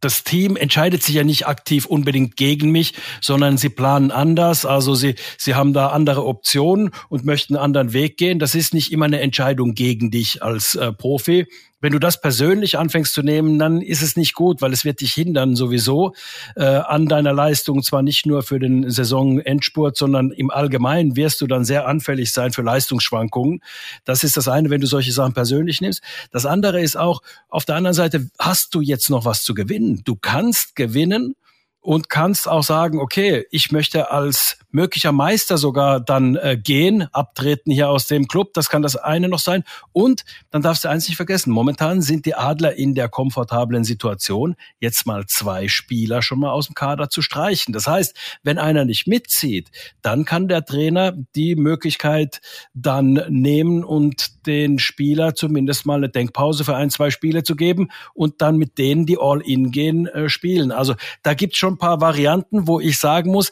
das 0.00 0.24
Team 0.24 0.56
entscheidet 0.56 1.02
sich 1.02 1.14
ja 1.14 1.24
nicht 1.24 1.46
aktiv 1.46 1.86
unbedingt 1.86 2.36
gegen 2.36 2.70
mich, 2.70 2.94
sondern 3.22 3.56
sie 3.56 3.70
planen 3.70 4.10
anders. 4.10 4.66
Also 4.66 4.94
sie, 4.94 5.14
sie 5.38 5.54
haben 5.54 5.72
da 5.72 5.88
andere 5.88 6.26
Optionen 6.26 6.90
und 7.08 7.24
möchten 7.24 7.56
einen 7.56 7.64
anderen 7.64 7.92
Weg 7.94 8.18
gehen. 8.18 8.38
Das 8.38 8.54
ist 8.54 8.74
nicht 8.74 8.92
immer 8.92 9.06
eine 9.06 9.20
Entscheidung 9.20 9.74
gegen 9.74 10.10
dich 10.10 10.42
als 10.42 10.74
äh, 10.74 10.92
Profi, 10.92 11.46
wenn 11.80 11.92
du 11.92 11.98
das 11.98 12.20
persönlich 12.20 12.78
anfängst 12.78 13.14
zu 13.14 13.22
nehmen, 13.22 13.58
dann 13.58 13.80
ist 13.80 14.02
es 14.02 14.16
nicht 14.16 14.34
gut, 14.34 14.62
weil 14.62 14.72
es 14.72 14.84
wird 14.84 15.00
dich 15.00 15.12
hindern 15.12 15.56
sowieso 15.56 16.14
äh, 16.56 16.64
an 16.64 17.06
deiner 17.06 17.32
Leistung, 17.32 17.82
zwar 17.82 18.02
nicht 18.02 18.26
nur 18.26 18.42
für 18.42 18.58
den 18.58 18.90
Saisonendspurt, 18.90 19.96
sondern 19.96 20.30
im 20.30 20.50
Allgemeinen 20.50 21.16
wirst 21.16 21.40
du 21.40 21.46
dann 21.46 21.64
sehr 21.64 21.86
anfällig 21.86 22.32
sein 22.32 22.52
für 22.52 22.62
Leistungsschwankungen. 22.62 23.60
Das 24.04 24.24
ist 24.24 24.36
das 24.36 24.48
eine, 24.48 24.70
wenn 24.70 24.80
du 24.80 24.86
solche 24.86 25.12
Sachen 25.12 25.32
persönlich 25.32 25.80
nimmst. 25.80 26.02
Das 26.30 26.46
andere 26.46 26.80
ist 26.80 26.96
auch, 26.96 27.22
auf 27.48 27.64
der 27.64 27.76
anderen 27.76 27.94
Seite 27.94 28.28
hast 28.38 28.74
du 28.74 28.80
jetzt 28.80 29.10
noch 29.10 29.24
was 29.24 29.42
zu 29.42 29.54
gewinnen. 29.54 30.02
Du 30.04 30.16
kannst 30.16 30.76
gewinnen 30.76 31.34
und 31.80 32.10
kannst 32.10 32.46
auch 32.46 32.62
sagen, 32.62 32.98
okay, 32.98 33.46
ich 33.50 33.72
möchte 33.72 34.10
als 34.10 34.58
möglicher 34.70 35.12
Meister 35.12 35.58
sogar 35.58 36.00
dann 36.00 36.36
äh, 36.36 36.56
gehen, 36.56 37.08
abtreten 37.12 37.72
hier 37.72 37.88
aus 37.88 38.06
dem 38.06 38.28
Club. 38.28 38.54
Das 38.54 38.68
kann 38.68 38.82
das 38.82 38.96
eine 38.96 39.28
noch 39.28 39.38
sein. 39.38 39.64
Und 39.92 40.24
dann 40.50 40.62
darfst 40.62 40.84
du 40.84 40.88
eins 40.88 41.08
nicht 41.08 41.16
vergessen. 41.16 41.50
Momentan 41.50 42.02
sind 42.02 42.26
die 42.26 42.34
Adler 42.34 42.76
in 42.76 42.94
der 42.94 43.08
komfortablen 43.08 43.84
Situation, 43.84 44.56
jetzt 44.78 45.06
mal 45.06 45.26
zwei 45.26 45.68
Spieler 45.68 46.22
schon 46.22 46.40
mal 46.40 46.50
aus 46.50 46.66
dem 46.66 46.74
Kader 46.74 47.10
zu 47.10 47.22
streichen. 47.22 47.72
Das 47.72 47.86
heißt, 47.86 48.16
wenn 48.42 48.58
einer 48.58 48.84
nicht 48.84 49.06
mitzieht, 49.06 49.70
dann 50.02 50.24
kann 50.24 50.48
der 50.48 50.64
Trainer 50.64 51.14
die 51.34 51.56
Möglichkeit 51.56 52.40
dann 52.74 53.24
nehmen 53.28 53.84
und 53.84 54.46
den 54.46 54.78
Spieler 54.78 55.34
zumindest 55.34 55.86
mal 55.86 55.96
eine 55.96 56.08
Denkpause 56.08 56.64
für 56.64 56.76
ein, 56.76 56.90
zwei 56.90 57.10
Spiele 57.10 57.42
zu 57.42 57.56
geben 57.56 57.90
und 58.14 58.40
dann 58.40 58.56
mit 58.56 58.78
denen, 58.78 59.06
die 59.06 59.18
All-In 59.18 59.70
gehen, 59.70 60.06
äh, 60.06 60.28
spielen. 60.28 60.72
Also 60.72 60.94
da 61.22 61.34
gibt's 61.34 61.58
schon 61.58 61.69
ein 61.70 61.78
paar 61.78 62.00
Varianten, 62.00 62.66
wo 62.66 62.80
ich 62.80 62.98
sagen 62.98 63.30
muss, 63.30 63.50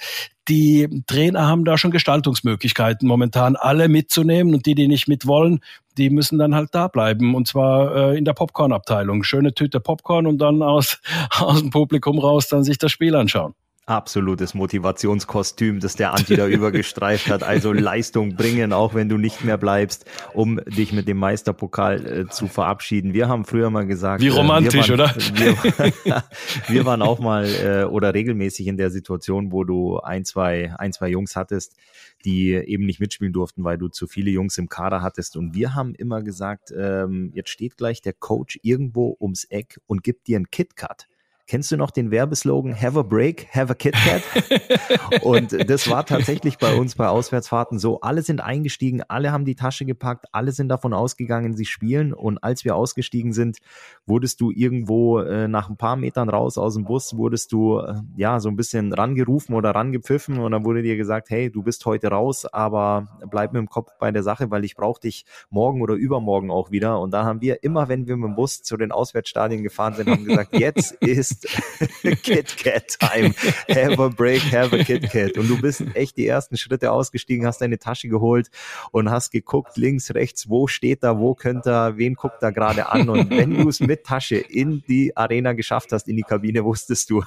die 0.48 1.02
Trainer 1.06 1.46
haben 1.46 1.64
da 1.64 1.76
schon 1.76 1.90
Gestaltungsmöglichkeiten 1.90 3.06
momentan 3.06 3.56
alle 3.56 3.88
mitzunehmen 3.88 4.54
und 4.54 4.66
die, 4.66 4.74
die 4.74 4.88
nicht 4.88 5.06
mit 5.06 5.26
wollen, 5.26 5.60
die 5.98 6.10
müssen 6.10 6.38
dann 6.38 6.54
halt 6.54 6.70
da 6.72 6.88
bleiben 6.88 7.34
und 7.34 7.46
zwar 7.46 7.94
äh, 7.94 8.18
in 8.18 8.24
der 8.24 8.32
Popcorn-Abteilung. 8.32 9.24
Schöne 9.24 9.52
Tüte 9.52 9.80
Popcorn 9.80 10.26
und 10.26 10.38
dann 10.38 10.62
aus, 10.62 11.00
aus 11.38 11.60
dem 11.60 11.70
Publikum 11.70 12.18
raus 12.18 12.48
dann 12.48 12.64
sich 12.64 12.78
das 12.78 12.92
Spiel 12.92 13.14
anschauen 13.14 13.54
absolutes 13.88 14.54
Motivationskostüm, 14.54 15.80
das 15.80 15.94
der 15.94 16.12
Anti 16.12 16.36
da 16.36 16.46
übergestreift 16.46 17.30
hat. 17.30 17.42
Also 17.42 17.72
Leistung 17.72 18.36
bringen, 18.36 18.72
auch 18.72 18.94
wenn 18.94 19.08
du 19.08 19.16
nicht 19.16 19.44
mehr 19.44 19.56
bleibst, 19.56 20.04
um 20.34 20.60
dich 20.66 20.92
mit 20.92 21.08
dem 21.08 21.16
Meisterpokal 21.16 22.06
äh, 22.06 22.28
zu 22.28 22.48
verabschieden. 22.48 23.14
Wir 23.14 23.28
haben 23.28 23.44
früher 23.44 23.70
mal 23.70 23.86
gesagt, 23.86 24.22
wie 24.22 24.28
romantisch, 24.28 24.90
äh, 24.90 24.98
waren, 24.98 25.10
oder? 25.10 25.14
Wir, 25.34 25.56
wir, 26.68 26.84
waren 26.84 27.02
auch 27.02 27.18
mal 27.18 27.46
äh, 27.46 27.84
oder 27.84 28.14
regelmäßig 28.14 28.66
in 28.66 28.76
der 28.76 28.90
Situation, 28.90 29.52
wo 29.52 29.64
du 29.64 29.98
ein, 30.00 30.24
zwei, 30.24 30.74
ein, 30.78 30.92
zwei 30.92 31.08
Jungs 31.08 31.36
hattest, 31.36 31.76
die 32.24 32.52
eben 32.52 32.84
nicht 32.84 33.00
mitspielen 33.00 33.32
durften, 33.32 33.64
weil 33.64 33.78
du 33.78 33.88
zu 33.88 34.06
viele 34.06 34.30
Jungs 34.30 34.58
im 34.58 34.68
Kader 34.68 35.02
hattest. 35.02 35.36
Und 35.36 35.54
wir 35.54 35.74
haben 35.74 35.94
immer 35.94 36.22
gesagt, 36.22 36.72
ähm, 36.76 37.30
jetzt 37.34 37.50
steht 37.50 37.76
gleich 37.76 38.02
der 38.02 38.12
Coach 38.12 38.58
irgendwo 38.62 39.16
ums 39.20 39.44
Eck 39.44 39.80
und 39.86 40.02
gibt 40.02 40.26
dir 40.26 40.36
einen 40.36 40.50
KitKat 40.50 41.08
kennst 41.48 41.72
du 41.72 41.76
noch 41.76 41.90
den 41.90 42.10
Werbeslogan 42.10 42.80
Have 42.80 43.00
a 43.00 43.02
Break, 43.02 43.48
Have 43.52 43.72
a 43.72 43.74
Kit 43.74 43.94
Kat? 43.94 45.22
und 45.22 45.68
das 45.68 45.90
war 45.90 46.04
tatsächlich 46.04 46.58
bei 46.58 46.76
uns 46.76 46.94
bei 46.94 47.08
Auswärtsfahrten 47.08 47.78
so. 47.78 48.00
Alle 48.00 48.22
sind 48.22 48.40
eingestiegen, 48.40 49.02
alle 49.08 49.32
haben 49.32 49.46
die 49.46 49.54
Tasche 49.54 49.86
gepackt, 49.86 50.26
alle 50.32 50.52
sind 50.52 50.68
davon 50.68 50.92
ausgegangen, 50.92 51.56
sie 51.56 51.64
spielen. 51.64 52.12
Und 52.12 52.38
als 52.44 52.64
wir 52.64 52.76
ausgestiegen 52.76 53.32
sind, 53.32 53.58
wurdest 54.06 54.40
du 54.40 54.50
irgendwo 54.50 55.20
äh, 55.20 55.48
nach 55.48 55.70
ein 55.70 55.76
paar 55.76 55.96
Metern 55.96 56.28
raus 56.28 56.58
aus 56.58 56.74
dem 56.74 56.84
Bus, 56.84 57.16
wurdest 57.16 57.50
du 57.52 57.78
äh, 57.78 57.94
ja 58.16 58.40
so 58.40 58.50
ein 58.50 58.56
bisschen 58.56 58.92
rangerufen 58.92 59.54
oder 59.54 59.70
rangepfiffen 59.70 60.38
und 60.38 60.52
dann 60.52 60.64
wurde 60.64 60.82
dir 60.82 60.96
gesagt, 60.96 61.30
hey, 61.30 61.50
du 61.50 61.62
bist 61.62 61.86
heute 61.86 62.08
raus, 62.08 62.44
aber 62.44 63.08
bleib 63.30 63.54
mit 63.54 63.60
dem 63.60 63.68
Kopf 63.68 63.92
bei 63.98 64.10
der 64.12 64.22
Sache, 64.22 64.50
weil 64.50 64.64
ich 64.64 64.76
brauche 64.76 65.00
dich 65.00 65.24
morgen 65.48 65.80
oder 65.80 65.94
übermorgen 65.94 66.50
auch 66.50 66.70
wieder. 66.70 67.00
Und 67.00 67.12
da 67.12 67.24
haben 67.24 67.40
wir 67.40 67.62
immer, 67.62 67.88
wenn 67.88 68.06
wir 68.06 68.16
mit 68.16 68.28
dem 68.28 68.34
Bus 68.34 68.62
zu 68.62 68.76
den 68.76 68.92
Auswärtsstadien 68.92 69.62
gefahren 69.62 69.94
sind, 69.94 70.10
haben 70.10 70.24
gesagt, 70.24 70.54
jetzt 70.58 70.92
ist 70.92 71.37
Kit 72.22 72.56
Kat 72.56 72.98
Time. 72.98 73.34
Have 73.68 74.02
a 74.02 74.08
break, 74.08 74.42
have 74.52 74.74
a 74.78 74.84
Kit 74.84 75.10
Kat. 75.10 75.36
Und 75.38 75.48
du 75.48 75.60
bist 75.60 75.82
echt 75.94 76.16
die 76.16 76.26
ersten 76.26 76.56
Schritte 76.56 76.92
ausgestiegen, 76.92 77.46
hast 77.46 77.60
deine 77.60 77.78
Tasche 77.78 78.08
geholt 78.08 78.48
und 78.90 79.10
hast 79.10 79.30
geguckt, 79.30 79.76
links, 79.76 80.14
rechts, 80.14 80.48
wo 80.48 80.66
steht 80.66 81.02
da, 81.02 81.18
wo 81.18 81.34
könnte 81.34 81.70
er, 81.70 81.98
wen 81.98 82.14
guckt 82.14 82.42
da 82.42 82.50
gerade 82.50 82.90
an. 82.90 83.08
Und 83.08 83.30
wenn 83.30 83.54
du 83.54 83.68
es 83.68 83.80
mit 83.80 84.04
Tasche 84.04 84.36
in 84.36 84.82
die 84.88 85.16
Arena 85.16 85.52
geschafft 85.52 85.92
hast, 85.92 86.08
in 86.08 86.16
die 86.16 86.22
Kabine, 86.22 86.64
wusstest 86.64 87.10
du, 87.10 87.22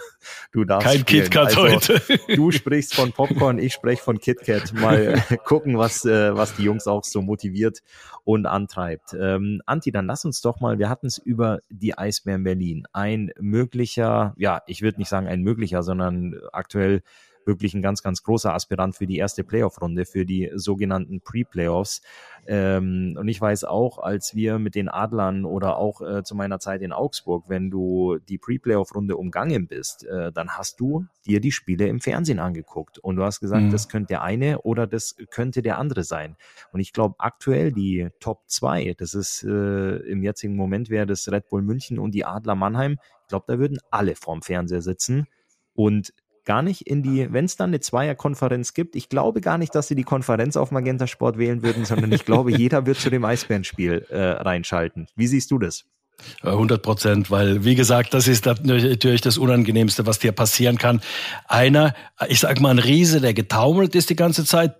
du 0.52 0.66
darfst. 0.66 0.88
Kein 0.88 1.00
spielen. 1.00 1.24
KitKat 1.24 1.58
also, 1.58 1.62
heute. 1.62 2.02
Du 2.36 2.52
sprichst 2.52 2.96
von 2.96 3.12
Popcorn, 3.12 3.60
ich 3.60 3.74
spreche 3.74 4.02
von 4.02 4.20
KitKat. 4.20 4.74
Mal 4.74 5.24
gucken, 5.46 5.78
was, 5.78 6.06
äh, 6.06 6.36
was 6.36 6.56
die 6.56 6.64
Jungs 6.64 6.88
auch 6.88 7.04
so 7.04 7.22
motiviert 7.22 7.82
und 8.24 8.46
antreibt. 8.46 9.14
Ähm, 9.20 9.62
Anti, 9.66 9.92
dann 9.92 10.06
lass 10.06 10.26
uns 10.26 10.42
doch 10.42 10.60
mal, 10.60 10.80
wir 10.80 10.90
hatten 10.90 11.08
es 11.08 11.18
über 11.18 11.60
die 11.70 11.98
Eisbären 11.98 12.44
Berlin. 12.44 12.86
Ein 12.94 13.32
möglicher, 13.40 14.34
ja, 14.38 14.62
ich 14.68 14.82
würde 14.82 15.00
nicht 15.00 15.10
sagen 15.10 15.28
ein 15.28 15.42
möglicher, 15.42 15.84
sondern 15.84 16.40
aktuell 16.52 17.02
wirklich 17.46 17.74
ein 17.74 17.82
ganz, 17.82 18.04
ganz 18.04 18.24
großer 18.24 18.54
Aspirant 18.54 18.96
für 18.96 19.08
die 19.08 19.18
erste 19.18 19.44
Playoff-Runde, 19.44 20.06
für 20.06 20.26
die 20.26 20.52
sogenannten 20.56 21.22
Pre-Playoffs. 21.22 22.02
Ähm, 22.48 23.16
und 23.20 23.28
ich 23.28 23.40
weiß 23.40 23.66
auch, 23.66 24.00
als 24.00 24.36
wir 24.36 24.58
mit 24.58 24.76
den 24.76 24.90
Adlern 24.90 25.46
oder 25.46 25.78
auch 25.78 26.02
äh, 26.02 26.24
zu 26.24 26.36
meiner 26.36 26.60
Zeit 26.60 26.82
in 26.82 26.92
Augsburg, 26.92 27.46
wenn 27.48 27.70
du 27.70 28.18
die 28.30 28.38
Pre-Playoff-Runde 28.38 29.16
umgangen 29.16 29.68
bist, 29.68 30.06
äh, 30.06 30.32
dann 30.32 30.50
hast 30.50 30.80
du 30.80 31.06
dir 31.26 31.40
die 31.40 31.52
Spiele 31.52 31.88
im 31.88 32.00
Fernsehen 32.00 32.40
angeguckt 32.40 32.98
und 32.98 33.16
du 33.16 33.24
hast 33.24 33.42
gesagt, 33.42 33.64
mhm. 33.64 33.72
das 33.72 33.90
könnte 33.90 34.08
der 34.08 34.24
eine 34.24 34.62
oder 34.62 34.88
das 34.88 35.16
könnte 35.30 35.62
der 35.62 35.78
andere 35.78 36.04
sein. 36.04 36.36
Und 36.72 36.80
ich 36.80 36.94
glaube, 36.94 37.16
aktuell 37.20 37.72
die 37.72 38.10
Top 38.20 38.42
2, 38.48 38.96
das 38.98 39.14
ist 39.14 39.44
äh, 39.44 39.98
im 39.98 40.24
jetzigen 40.24 40.56
Moment 40.56 40.90
wäre 40.90 41.06
das 41.06 41.32
Red 41.32 41.50
Bull 41.50 41.62
München 41.62 42.00
und 42.00 42.16
die 42.16 42.26
Adler 42.26 42.56
Mannheim. 42.56 42.98
Ich 43.24 43.28
glaube, 43.28 43.46
da 43.48 43.60
würden 43.60 43.78
alle 43.92 44.16
vorm 44.16 44.42
Fernseher 44.42 44.82
sitzen 44.82 45.28
und 45.74 46.14
gar 46.46 46.62
nicht 46.62 46.88
in 46.88 47.04
die, 47.04 47.32
wenn 47.32 47.46
es 47.46 47.56
dann 47.56 47.70
eine 47.70 47.80
Zweierkonferenz 47.80 48.74
gibt, 48.74 48.96
ich 48.96 49.10
glaube 49.10 49.42
gar 49.42 49.58
nicht, 49.58 49.76
dass 49.76 49.88
sie 49.88 49.96
die 49.96 50.04
Konferenz 50.04 50.58
auf 50.58 50.72
Magenta 50.72 51.08
Sport 51.08 51.38
wählen 51.38 51.64
würden, 51.64 51.86
sondern 51.86 52.12
ich 52.12 52.26
glaube, 52.26 52.52
jeder 52.58 52.86
wird 52.86 52.98
zu 52.98 53.10
dem 53.10 53.26
Eisbärenspiel 53.26 54.06
äh, 54.10 54.18
reinschalten. 54.18 55.08
Wie 55.16 55.28
siehst 55.28 55.52
du 55.52 55.60
das? 55.60 55.86
100 56.44 56.82
Prozent, 56.82 57.32
weil 57.32 57.64
wie 57.64 57.76
gesagt, 57.76 58.14
das 58.14 58.28
ist 58.28 58.46
natürlich 58.46 59.22
das 59.22 59.38
Unangenehmste, 59.38 60.06
was 60.06 60.20
dir 60.20 60.32
passieren 60.32 60.78
kann. 60.78 61.02
Einer, 61.48 61.96
ich 62.28 62.40
sag 62.40 62.60
mal, 62.60 62.70
ein 62.70 62.80
Riese, 62.80 63.22
der 63.22 63.34
getaumelt 63.34 63.96
ist 63.96 64.10
die 64.10 64.16
ganze 64.16 64.46
Zeit, 64.46 64.76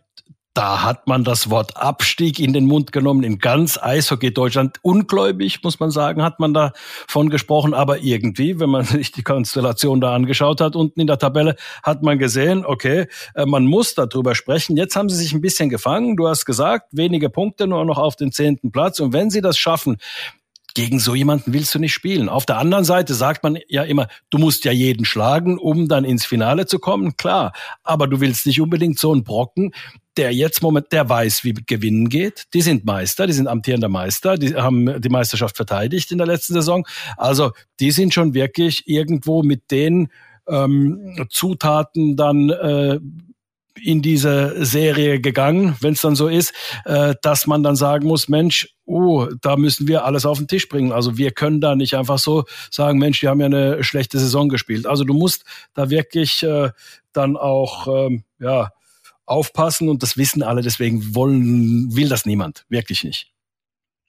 da 0.54 0.84
hat 0.84 1.08
man 1.08 1.24
das 1.24 1.50
Wort 1.50 1.78
Abstieg 1.78 2.38
in 2.40 2.52
den 2.52 2.66
Mund 2.66 2.92
genommen. 2.92 3.24
In 3.24 3.40
ganz 3.40 3.78
Eishockey 3.82 4.34
Deutschland 4.34 4.80
ungläubig, 4.82 5.64
muss 5.64 5.80
man 5.80 5.92
sagen, 5.92 6.24
hat 6.24 6.40
man 6.40 6.54
davon 6.54 7.30
gesprochen. 7.30 7.74
Aber 7.74 8.00
irgendwie, 8.00 8.60
wenn 8.60 8.70
man 8.70 8.84
sich 8.86 9.12
die 9.12 9.24
Konstellation 9.24 10.02
da 10.02 10.14
angeschaut 10.14 10.60
hat, 10.60 10.76
unten 10.76 11.00
in 11.00 11.08
der 11.08 11.20
Tabelle, 11.20 11.56
hat 11.84 12.04
man 12.04 12.20
gesehen, 12.20 12.66
okay, 12.66 13.08
äh, 13.36 13.46
man 13.46 13.66
muss 13.66 13.96
darüber 13.96 14.36
sprechen. 14.36 14.76
Jetzt 14.76 14.96
haben 14.96 15.10
sie 15.10 15.16
sich 15.16 15.34
ein 15.34 15.42
bisschen 15.42 15.70
gefangen. 15.70 16.18
Du 16.18 16.28
hast 16.28 16.46
gesagt, 16.46 16.88
wenige 16.92 17.30
Punkte 17.30 17.66
nur 17.68 17.86
noch 17.86 17.98
auf 17.98 18.18
den 18.18 18.34
zehnten 18.34 18.72
Platz. 18.72 19.00
Und 19.00 19.14
wenn 19.14 19.30
sie 19.30 19.42
das 19.42 19.58
schaffen, 19.58 19.98
gegen 20.74 21.00
so 21.00 21.16
jemanden 21.16 21.54
willst 21.54 21.74
du 21.76 21.80
nicht 21.80 21.94
spielen. 21.94 22.30
Auf 22.30 22.46
der 22.46 22.58
anderen 22.58 22.86
Seite 22.86 23.14
sagt 23.14 23.44
man 23.44 23.58
ja 23.68 23.84
immer, 23.84 24.08
du 24.30 24.38
musst 24.38 24.64
ja 24.66 24.72
jeden 24.72 25.06
schlagen, 25.06 25.58
um 25.58 25.88
dann 25.88 26.06
ins 26.06 26.26
Finale 26.26 26.66
zu 26.66 26.80
kommen, 26.80 27.18
klar. 27.18 27.54
Aber 27.84 28.08
du 28.08 28.22
willst 28.22 28.46
nicht 28.46 28.62
unbedingt 28.62 28.98
so 28.98 29.12
einen 29.12 29.24
Brocken, 29.24 29.74
der 30.18 30.34
jetzt 30.34 30.62
moment, 30.62 30.92
der 30.92 31.08
weiß, 31.08 31.44
wie 31.44 31.54
gewinnen 31.54 32.10
geht. 32.10 32.46
Die 32.54 32.62
sind 32.62 32.86
Meister, 32.86 33.28
die 33.28 33.34
sind 33.34 33.48
amtierender 33.48 33.90
Meister, 33.90 34.38
die 34.38 34.56
haben 34.56 35.02
die 35.02 35.10
Meisterschaft 35.10 35.56
verteidigt 35.56 36.12
in 36.12 36.18
der 36.18 36.28
letzten 36.28 36.54
Saison. 36.54 36.86
Also 37.18 37.52
die 37.80 37.92
sind 37.92 38.14
schon 38.14 38.34
wirklich 38.34 38.88
irgendwo 38.88 39.44
mit 39.44 39.72
den 39.72 40.10
ähm, 40.48 41.28
Zutaten 41.30 42.18
dann 42.18 42.50
äh, 42.50 43.00
in 43.82 44.02
diese 44.02 44.66
Serie 44.66 45.22
gegangen, 45.22 45.76
wenn 45.80 45.94
es 45.94 46.02
dann 46.02 46.16
so 46.16 46.28
ist, 46.28 46.54
äh, 46.86 47.16
dass 47.22 47.48
man 47.48 47.64
dann 47.64 47.76
sagen 47.76 48.08
muss, 48.08 48.28
Mensch, 48.28 48.76
oh, 48.86 49.28
da 49.42 49.56
müssen 49.56 49.88
wir 49.88 50.06
alles 50.06 50.26
auf 50.26 50.38
den 50.38 50.48
Tisch 50.48 50.68
bringen. 50.68 50.92
Also 50.92 51.18
wir 51.18 51.32
können 51.32 51.62
da 51.62 51.76
nicht 51.76 51.96
einfach 51.96 52.20
so 52.20 52.44
sagen, 52.70 53.00
Mensch, 53.00 53.22
die 53.22 53.28
haben 53.28 53.40
ja 53.40 53.46
eine 53.46 53.84
schlechte 53.84 54.20
Saison 54.20 54.50
gespielt. 54.50 54.86
Also 54.86 55.04
du 55.04 55.14
musst 55.14 55.46
da 55.74 55.90
wirklich 55.90 56.44
äh, 56.44 56.72
dann 57.14 57.38
auch 57.38 57.88
ähm, 57.88 58.24
ja 58.40 58.72
aufpassen 59.32 59.90
und 59.90 60.04
das 60.04 60.18
wissen 60.18 60.44
alle, 60.44 60.62
deswegen 60.62 61.16
wollen, 61.16 61.96
will 61.96 62.10
das 62.10 62.26
niemand, 62.26 62.66
wirklich 62.70 63.04
nicht. 63.04 63.32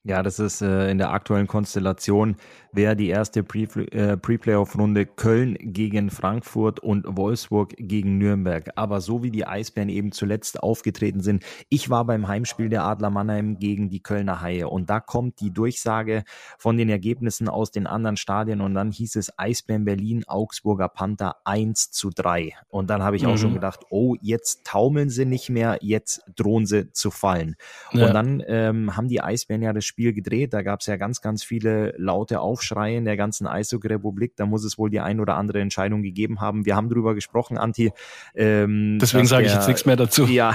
Ja, 0.05 0.23
das 0.23 0.41
ist 0.41 0.63
äh, 0.63 0.91
in 0.91 0.99
der 0.99 1.11
aktuellen 1.11 1.47
Konstellation 1.47 2.37
wäre 2.73 2.97
die 2.97 3.09
erste 3.09 3.41
äh, 3.41 4.17
Pre-Playoff-Runde 4.17 5.07
Köln 5.07 5.57
gegen 5.61 6.11
Frankfurt 6.11 6.81
und 6.81 7.05
Wolfsburg 7.07 7.75
gegen 7.77 8.19
Nürnberg. 8.19 8.71
Aber 8.77 9.01
so 9.01 9.23
wie 9.23 9.31
die 9.31 9.47
Eisbären 9.47 9.91
eben 9.91 10.13
zuletzt 10.13 10.63
aufgetreten 10.63 11.21
sind, 11.21 11.45
ich 11.69 11.91
war 11.91 12.05
beim 12.07 12.29
Heimspiel 12.29 12.71
der 12.71 12.85
Adler 12.85 13.11
Mannheim 13.11 13.59
gegen 13.59 13.91
die 13.91 14.03
Kölner 14.03 14.41
Haie 14.41 14.69
und 14.69 14.89
da 14.89 15.01
kommt 15.01 15.41
die 15.41 15.53
Durchsage 15.53 16.25
von 16.59 16.79
den 16.79 16.89
Ergebnissen 16.89 17.49
aus 17.49 17.71
den 17.71 17.87
anderen 17.87 18.17
Stadien 18.17 18.61
und 18.63 18.75
dann 18.75 18.91
hieß 18.91 19.17
es 19.17 19.39
Eisbären 19.39 19.85
Berlin, 19.85 20.25
Augsburger 20.27 20.89
Panther 20.89 21.37
1 21.45 21.91
zu 21.91 22.11
3. 22.11 22.55
Und 22.69 22.89
dann 22.89 23.03
habe 23.03 23.17
ich 23.17 23.27
auch 23.27 23.33
mhm. 23.33 23.39
schon 23.39 23.55
gedacht, 23.55 23.81
oh, 23.91 24.17
jetzt 24.21 24.65
taumeln 24.65 25.11
sie 25.11 25.27
nicht 25.27 25.51
mehr, 25.51 25.79
jetzt 25.83 26.23
drohen 26.37 26.65
sie 26.65 26.91
zu 26.93 27.11
fallen. 27.11 27.57
Ja. 27.93 28.07
Und 28.07 28.15
dann 28.15 28.43
ähm, 28.47 28.97
haben 28.97 29.09
die 29.09 29.21
Eisbären 29.21 29.63
ja 29.63 29.73
das 29.73 29.85
Spiel 29.85 30.15
gedreht, 30.15 30.55
da 30.55 30.63
gab 30.63 30.81
es 30.81 30.87
ja 30.87 30.97
ganz, 30.97 31.21
ganz 31.21 31.45
viele 31.45 31.95
laute 31.99 32.41
Aufschrei 32.41 32.62
Aufschrei 32.63 32.97
in 32.97 33.05
der 33.05 33.17
ganzen 33.17 33.47
Eishockey-Republik. 33.47 34.37
Da 34.37 34.47
muss 34.47 34.65
es 34.65 34.79
wohl 34.79 34.89
die 34.89 35.01
ein 35.01 35.19
oder 35.19 35.37
andere 35.37 35.61
Entscheidung 35.61 36.03
gegeben 36.03 36.41
haben. 36.41 36.65
Wir 36.65 36.77
haben 36.77 36.89
darüber 36.89 37.15
gesprochen, 37.15 37.59
Anti. 37.59 37.91
Ähm, 38.37 38.99
Deswegen 39.01 39.27
sage 39.27 39.47
ich 39.47 39.53
jetzt 39.53 39.67
nichts 39.67 39.85
mehr 39.85 39.97
dazu. 39.97 40.27
Ja, 40.27 40.55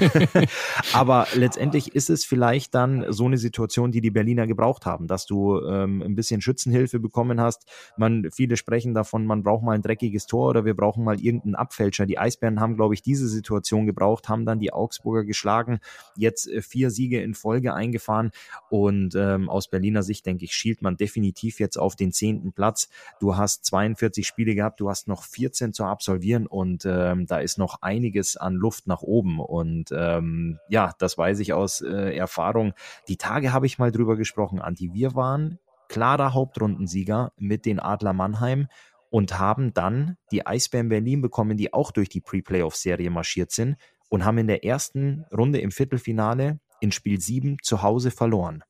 aber 0.92 1.26
letztendlich 1.34 1.94
ist 1.94 2.10
es 2.10 2.24
vielleicht 2.26 2.74
dann 2.74 3.06
so 3.10 3.24
eine 3.24 3.38
Situation, 3.38 3.90
die 3.90 4.02
die 4.02 4.10
Berliner 4.10 4.46
gebraucht 4.46 4.84
haben, 4.84 5.06
dass 5.06 5.24
du 5.24 5.58
ähm, 5.60 6.02
ein 6.02 6.14
bisschen 6.14 6.42
Schützenhilfe 6.42 7.00
bekommen 7.00 7.40
hast. 7.40 7.64
Man, 7.96 8.28
viele 8.30 8.56
sprechen 8.56 8.92
davon, 8.92 9.24
man 9.24 9.42
braucht 9.42 9.64
mal 9.64 9.72
ein 9.72 9.82
dreckiges 9.82 10.26
Tor 10.26 10.50
oder 10.50 10.64
wir 10.66 10.74
brauchen 10.74 11.04
mal 11.04 11.18
irgendeinen 11.18 11.54
Abfälscher. 11.54 12.04
Die 12.04 12.18
Eisbären 12.18 12.60
haben, 12.60 12.76
glaube 12.76 12.92
ich, 12.92 13.02
diese 13.02 13.28
Situation 13.28 13.86
gebraucht, 13.86 14.28
haben 14.28 14.44
dann 14.44 14.60
die 14.60 14.72
Augsburger 14.72 15.24
geschlagen, 15.24 15.78
jetzt 16.16 16.48
äh, 16.48 16.60
vier 16.60 16.90
Siege 16.90 17.22
in 17.22 17.32
Folge 17.32 17.72
eingefahren 17.72 18.30
und 18.68 19.14
ähm, 19.14 19.48
aus 19.48 19.68
Berliner 19.68 20.02
Sicht, 20.02 20.26
denke 20.26 20.44
ich, 20.44 20.52
schielt 20.52 20.82
man 20.82 20.96
definitiv 20.98 21.45
definitiv 21.46 21.60
jetzt 21.60 21.78
auf 21.78 21.96
den 21.96 22.12
zehnten 22.12 22.52
Platz. 22.52 22.88
Du 23.20 23.36
hast 23.36 23.64
42 23.64 24.26
Spiele 24.26 24.54
gehabt, 24.54 24.80
du 24.80 24.88
hast 24.88 25.08
noch 25.08 25.22
14 25.24 25.72
zu 25.72 25.84
absolvieren 25.84 26.46
und 26.46 26.84
ähm, 26.84 27.26
da 27.26 27.38
ist 27.38 27.58
noch 27.58 27.82
einiges 27.82 28.36
an 28.36 28.54
Luft 28.54 28.86
nach 28.86 29.02
oben. 29.02 29.40
Und 29.40 29.92
ähm, 29.92 30.58
ja, 30.68 30.92
das 30.98 31.16
weiß 31.16 31.40
ich 31.40 31.52
aus 31.52 31.80
äh, 31.80 32.16
Erfahrung. 32.16 32.74
Die 33.08 33.16
Tage 33.16 33.52
habe 33.52 33.66
ich 33.66 33.78
mal 33.78 33.92
drüber 33.92 34.16
gesprochen, 34.16 34.60
Anti. 34.60 34.92
Wir 34.92 35.14
waren 35.14 35.58
klarer 35.88 36.34
Hauptrundensieger 36.34 37.32
mit 37.38 37.64
den 37.64 37.78
Adler 37.78 38.12
Mannheim 38.12 38.68
und 39.10 39.38
haben 39.38 39.72
dann 39.72 40.16
die 40.32 40.46
Eisbären 40.46 40.88
Berlin 40.88 41.22
bekommen, 41.22 41.56
die 41.56 41.72
auch 41.72 41.92
durch 41.92 42.08
die 42.08 42.20
Pre-Playoff-Serie 42.20 43.10
marschiert 43.10 43.52
sind 43.52 43.76
und 44.08 44.24
haben 44.24 44.38
in 44.38 44.48
der 44.48 44.64
ersten 44.64 45.24
Runde 45.32 45.60
im 45.60 45.70
Viertelfinale 45.70 46.58
in 46.80 46.90
Spiel 46.92 47.20
7 47.20 47.58
zu 47.62 47.82
Hause 47.82 48.10
verloren. 48.10 48.64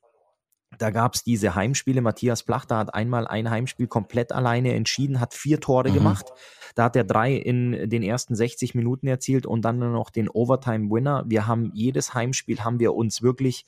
Da 0.77 0.91
gab 0.91 1.15
es 1.15 1.23
diese 1.23 1.55
Heimspiele. 1.55 2.01
Matthias 2.01 2.43
Plachter 2.43 2.77
hat 2.77 2.93
einmal 2.93 3.27
ein 3.27 3.49
Heimspiel 3.49 3.87
komplett 3.87 4.31
alleine 4.31 4.73
entschieden, 4.73 5.19
hat 5.19 5.33
vier 5.33 5.59
Tore 5.59 5.89
mhm. 5.89 5.93
gemacht. 5.93 6.25
Da 6.75 6.85
hat 6.85 6.95
er 6.95 7.03
drei 7.03 7.33
in 7.33 7.89
den 7.89 8.03
ersten 8.03 8.35
60 8.35 8.75
Minuten 8.75 9.07
erzielt 9.07 9.45
und 9.45 9.63
dann 9.63 9.79
noch 9.79 10.09
den 10.09 10.29
Overtime-Winner. 10.29 11.23
Wir 11.27 11.47
haben 11.47 11.71
jedes 11.73 12.13
Heimspiel 12.13 12.59
haben 12.63 12.79
wir 12.79 12.93
uns 12.93 13.21
wirklich 13.21 13.65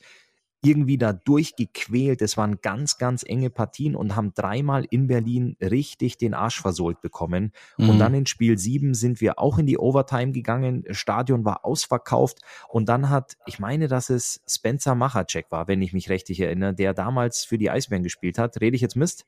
irgendwie 0.62 0.98
da 0.98 1.12
durchgequält. 1.12 2.20
Es 2.22 2.36
waren 2.36 2.60
ganz, 2.60 2.98
ganz 2.98 3.22
enge 3.26 3.50
Partien 3.50 3.96
und 3.96 4.16
haben 4.16 4.32
dreimal 4.34 4.86
in 4.90 5.06
Berlin 5.06 5.56
richtig 5.60 6.18
den 6.18 6.34
Arsch 6.34 6.60
versohlt 6.60 7.00
bekommen. 7.00 7.52
Mhm. 7.78 7.90
Und 7.90 7.98
dann 7.98 8.14
in 8.14 8.26
Spiel 8.26 8.58
sieben 8.58 8.94
sind 8.94 9.20
wir 9.20 9.38
auch 9.38 9.58
in 9.58 9.66
die 9.66 9.78
Overtime 9.78 10.32
gegangen. 10.32 10.84
Stadion 10.90 11.44
war 11.44 11.64
ausverkauft. 11.64 12.40
Und 12.68 12.88
dann 12.88 13.08
hat, 13.08 13.36
ich 13.46 13.58
meine, 13.58 13.88
dass 13.88 14.10
es 14.10 14.42
Spencer 14.46 14.94
Machacek 14.94 15.50
war, 15.50 15.66
wenn 15.68 15.82
ich 15.82 15.92
mich 15.92 16.10
richtig 16.10 16.40
erinnere, 16.40 16.74
der 16.74 16.92
damals 16.94 17.44
für 17.44 17.58
die 17.58 17.70
Eisbären 17.70 18.02
gespielt 18.02 18.38
hat. 18.38 18.60
Rede 18.60 18.76
ich 18.76 18.82
jetzt 18.82 18.96
Mist? 18.96 19.26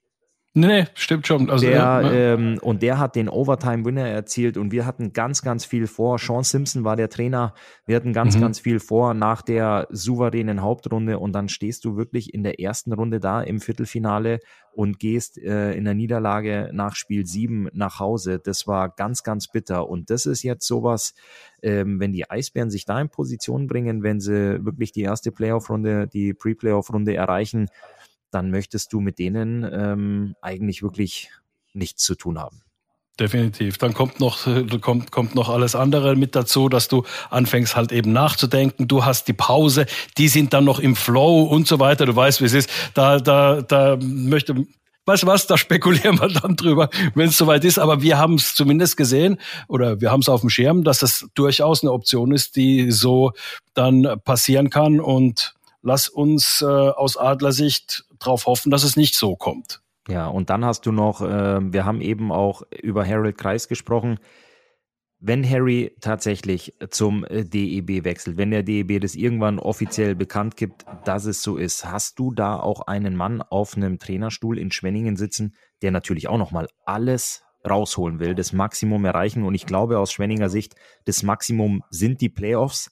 Nee, 0.55 0.67
nee, 0.67 0.87
stimmt 0.95 1.27
schon. 1.27 1.49
Also, 1.49 1.65
der, 1.65 1.77
ja. 1.77 2.13
ähm, 2.13 2.59
und 2.61 2.83
der 2.83 2.99
hat 2.99 3.17
den 3.17 3.31
Overtime-Winner 3.31 4.07
erzielt 4.07 4.59
und 4.59 4.71
wir 4.71 4.85
hatten 4.85 5.15
ganz, 5.15 5.41
ganz 5.41 5.65
viel 5.65 5.87
vor. 5.87 6.19
Sean 6.19 6.45
Simpson 6.45 6.85
war 6.85 6.95
der 6.95 7.09
Trainer. 7.09 7.55
Wir 7.87 7.97
hatten 7.97 8.13
ganz, 8.13 8.37
mhm. 8.37 8.43
ganz 8.43 8.61
viel 8.61 8.79
vor 8.79 9.15
nach 9.15 9.41
der 9.41 9.87
souveränen 9.91 10.61
Hauptrunde 10.61 11.19
und 11.19 11.33
dann 11.33 11.49
stehst 11.49 11.87
du 11.87 11.97
wirklich 11.97 12.35
in 12.35 12.43
der 12.43 12.61
ersten 12.61 12.93
Runde 12.93 13.19
da 13.19 13.41
im 13.41 13.61
Viertelfinale 13.61 14.41
und 14.75 14.99
gehst 14.99 15.39
äh, 15.39 15.73
in 15.73 15.85
der 15.85 15.95
Niederlage 15.95 16.69
nach 16.73 16.97
Spiel 16.97 17.25
7 17.25 17.69
nach 17.73 17.99
Hause. 17.99 18.39
Das 18.39 18.67
war 18.67 18.91
ganz, 18.91 19.23
ganz 19.23 19.49
bitter. 19.49 19.89
Und 19.89 20.11
das 20.11 20.27
ist 20.27 20.43
jetzt 20.43 20.67
sowas, 20.67 21.15
ähm, 21.63 21.99
wenn 21.99 22.13
die 22.13 22.31
Eisbären 22.31 22.69
sich 22.69 22.85
da 22.85 23.01
in 23.01 23.09
Position 23.09 23.69
bringen, 23.69 24.03
wenn 24.03 24.21
sie 24.21 24.65
wirklich 24.65 24.93
die 24.93 25.03
erste 25.03 25.33
Playoff-Runde, 25.33 26.09
die 26.09 26.35
Pre-Playoff-Runde 26.35 27.15
erreichen, 27.15 27.69
dann 28.33 28.51
möchtest 28.51 28.93
du 28.93 29.01
mit 29.01 29.19
denen 29.19 29.65
ähm, 29.73 30.35
eigentlich 30.43 30.83
wirklich 30.83 31.31
nichts 31.75 32.03
zu 32.03 32.15
tun 32.15 32.39
haben. 32.39 32.63
Definitiv. 33.21 33.77
Dann 33.77 33.93
kommt 33.93 34.21
noch, 34.21 34.49
kommt, 34.81 35.11
kommt 35.11 35.35
noch 35.35 35.51
alles 35.51 35.75
andere 35.75 36.17
mit 36.17 36.35
dazu, 36.35 36.71
dass 36.71 36.89
du 36.89 37.05
anfängst 37.29 37.77
halt 37.77 37.93
eben 37.93 38.13
nachzudenken. 38.13 38.89
Du 38.89 39.05
hast 39.05 39.29
die 39.29 39.35
Pause, 39.35 39.87
die 40.17 40.29
sind 40.29 40.55
dann 40.55 40.65
noch 40.65 40.81
im 40.81 40.97
Flow 40.97 41.43
und 41.43 41.69
so 41.69 41.79
weiter. 41.79 42.07
Du 42.07 42.17
weißt, 42.17 42.41
wie 42.41 42.47
es 42.47 42.55
ist. 42.55 42.71
Da, 42.95 43.19
da, 43.19 43.61
da 43.61 43.99
möchte, 44.01 44.67
weißt 45.05 45.25
du 45.25 45.27
was, 45.27 45.47
da 45.47 45.59
spekulieren 45.59 46.19
wir 46.21 46.29
dann 46.29 46.57
drüber, 46.57 46.89
wenn 47.15 47.29
es 47.29 47.37
soweit 47.37 47.65
ist. 47.67 47.79
Aber 47.79 48.01
wir 48.01 48.17
haben 48.17 48.37
es 48.37 48.55
zumindest 48.55 48.97
gesehen 48.97 49.39
oder 49.69 50.01
wir 50.01 50.11
haben 50.11 50.21
es 50.21 50.31
auf 50.31 50.41
dem 50.41 50.51
Schirm, 50.51 50.83
dass 50.83 51.03
es 51.03 51.29
durchaus 51.35 51.83
eine 51.83 51.93
Option 51.93 52.33
ist, 52.33 52.57
die 52.57 52.91
so 52.91 53.33
dann 53.75 54.21
passieren 54.25 54.71
kann. 54.71 55.01
Und 55.01 55.55
lass 55.83 56.09
uns 56.09 56.63
äh, 56.63 56.65
aus 56.65 57.19
Adlersicht 57.19 58.05
darauf 58.25 58.47
hoffen, 58.47 58.71
dass 58.71 58.85
es 58.85 58.97
nicht 58.97 59.15
so 59.15 59.37
kommt. 59.37 59.83
Ja, 60.09 60.27
und 60.27 60.51
dann 60.51 60.65
hast 60.65 60.87
du 60.87 60.93
noch, 60.93 61.21
äh, 61.21 61.61
wir 61.73 61.85
haben 61.85 62.01
eben 62.01 62.33
auch 62.33 62.63
über 62.83 63.07
Harold 63.07 63.39
Kreis 63.39 63.69
gesprochen. 63.69 64.19
Wenn 65.21 65.49
Harry 65.49 65.95
tatsächlich 66.01 66.75
zum 66.91 67.25
äh, 67.25 67.45
DEB 67.45 68.05
wechselt, 68.05 68.37
wenn 68.37 68.51
der 68.51 68.65
DEB 68.65 69.01
das 69.01 69.15
irgendwann 69.15 69.61
offiziell 69.61 70.17
bekannt 70.17 70.57
gibt, 70.57 70.85
dass 71.05 71.27
es 71.27 71.43
so 71.43 71.57
ist, 71.57 71.85
hast 71.85 72.19
du 72.19 72.33
da 72.33 72.57
auch 72.57 72.89
einen 72.89 73.15
Mann 73.15 73.41
auf 73.41 73.77
einem 73.77 74.01
Trainerstuhl 74.01 74.59
in 74.59 74.73
Schwenningen 74.73 75.15
sitzen, 75.15 75.55
der 75.83 75.93
natürlich 75.93 76.27
auch 76.27 76.39
nochmal 76.39 76.67
alles 76.85 77.45
rausholen 77.69 78.19
will, 78.19 78.35
das 78.35 78.53
Maximum 78.53 79.05
erreichen. 79.05 79.45
Und 79.45 79.55
ich 79.55 79.67
glaube 79.67 80.01
aus 80.01 80.13
Schwenninger 80.13 80.49
Sicht, 80.49 80.75
das 81.05 81.23
Maximum 81.23 81.85
sind 81.91 82.21
die 82.21 82.29
Playoffs. 82.29 82.91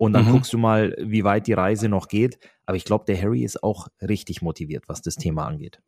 Und 0.00 0.14
dann 0.14 0.24
mhm. 0.24 0.32
guckst 0.32 0.50
du 0.54 0.56
mal, 0.56 0.96
wie 0.98 1.24
weit 1.24 1.46
die 1.46 1.52
Reise 1.52 1.90
noch 1.90 2.08
geht. 2.08 2.38
Aber 2.64 2.74
ich 2.74 2.86
glaube, 2.86 3.04
der 3.06 3.20
Harry 3.20 3.44
ist 3.44 3.62
auch 3.62 3.88
richtig 4.00 4.40
motiviert, 4.40 4.84
was 4.86 5.02
das 5.02 5.16
Thema 5.16 5.46
angeht. 5.46 5.78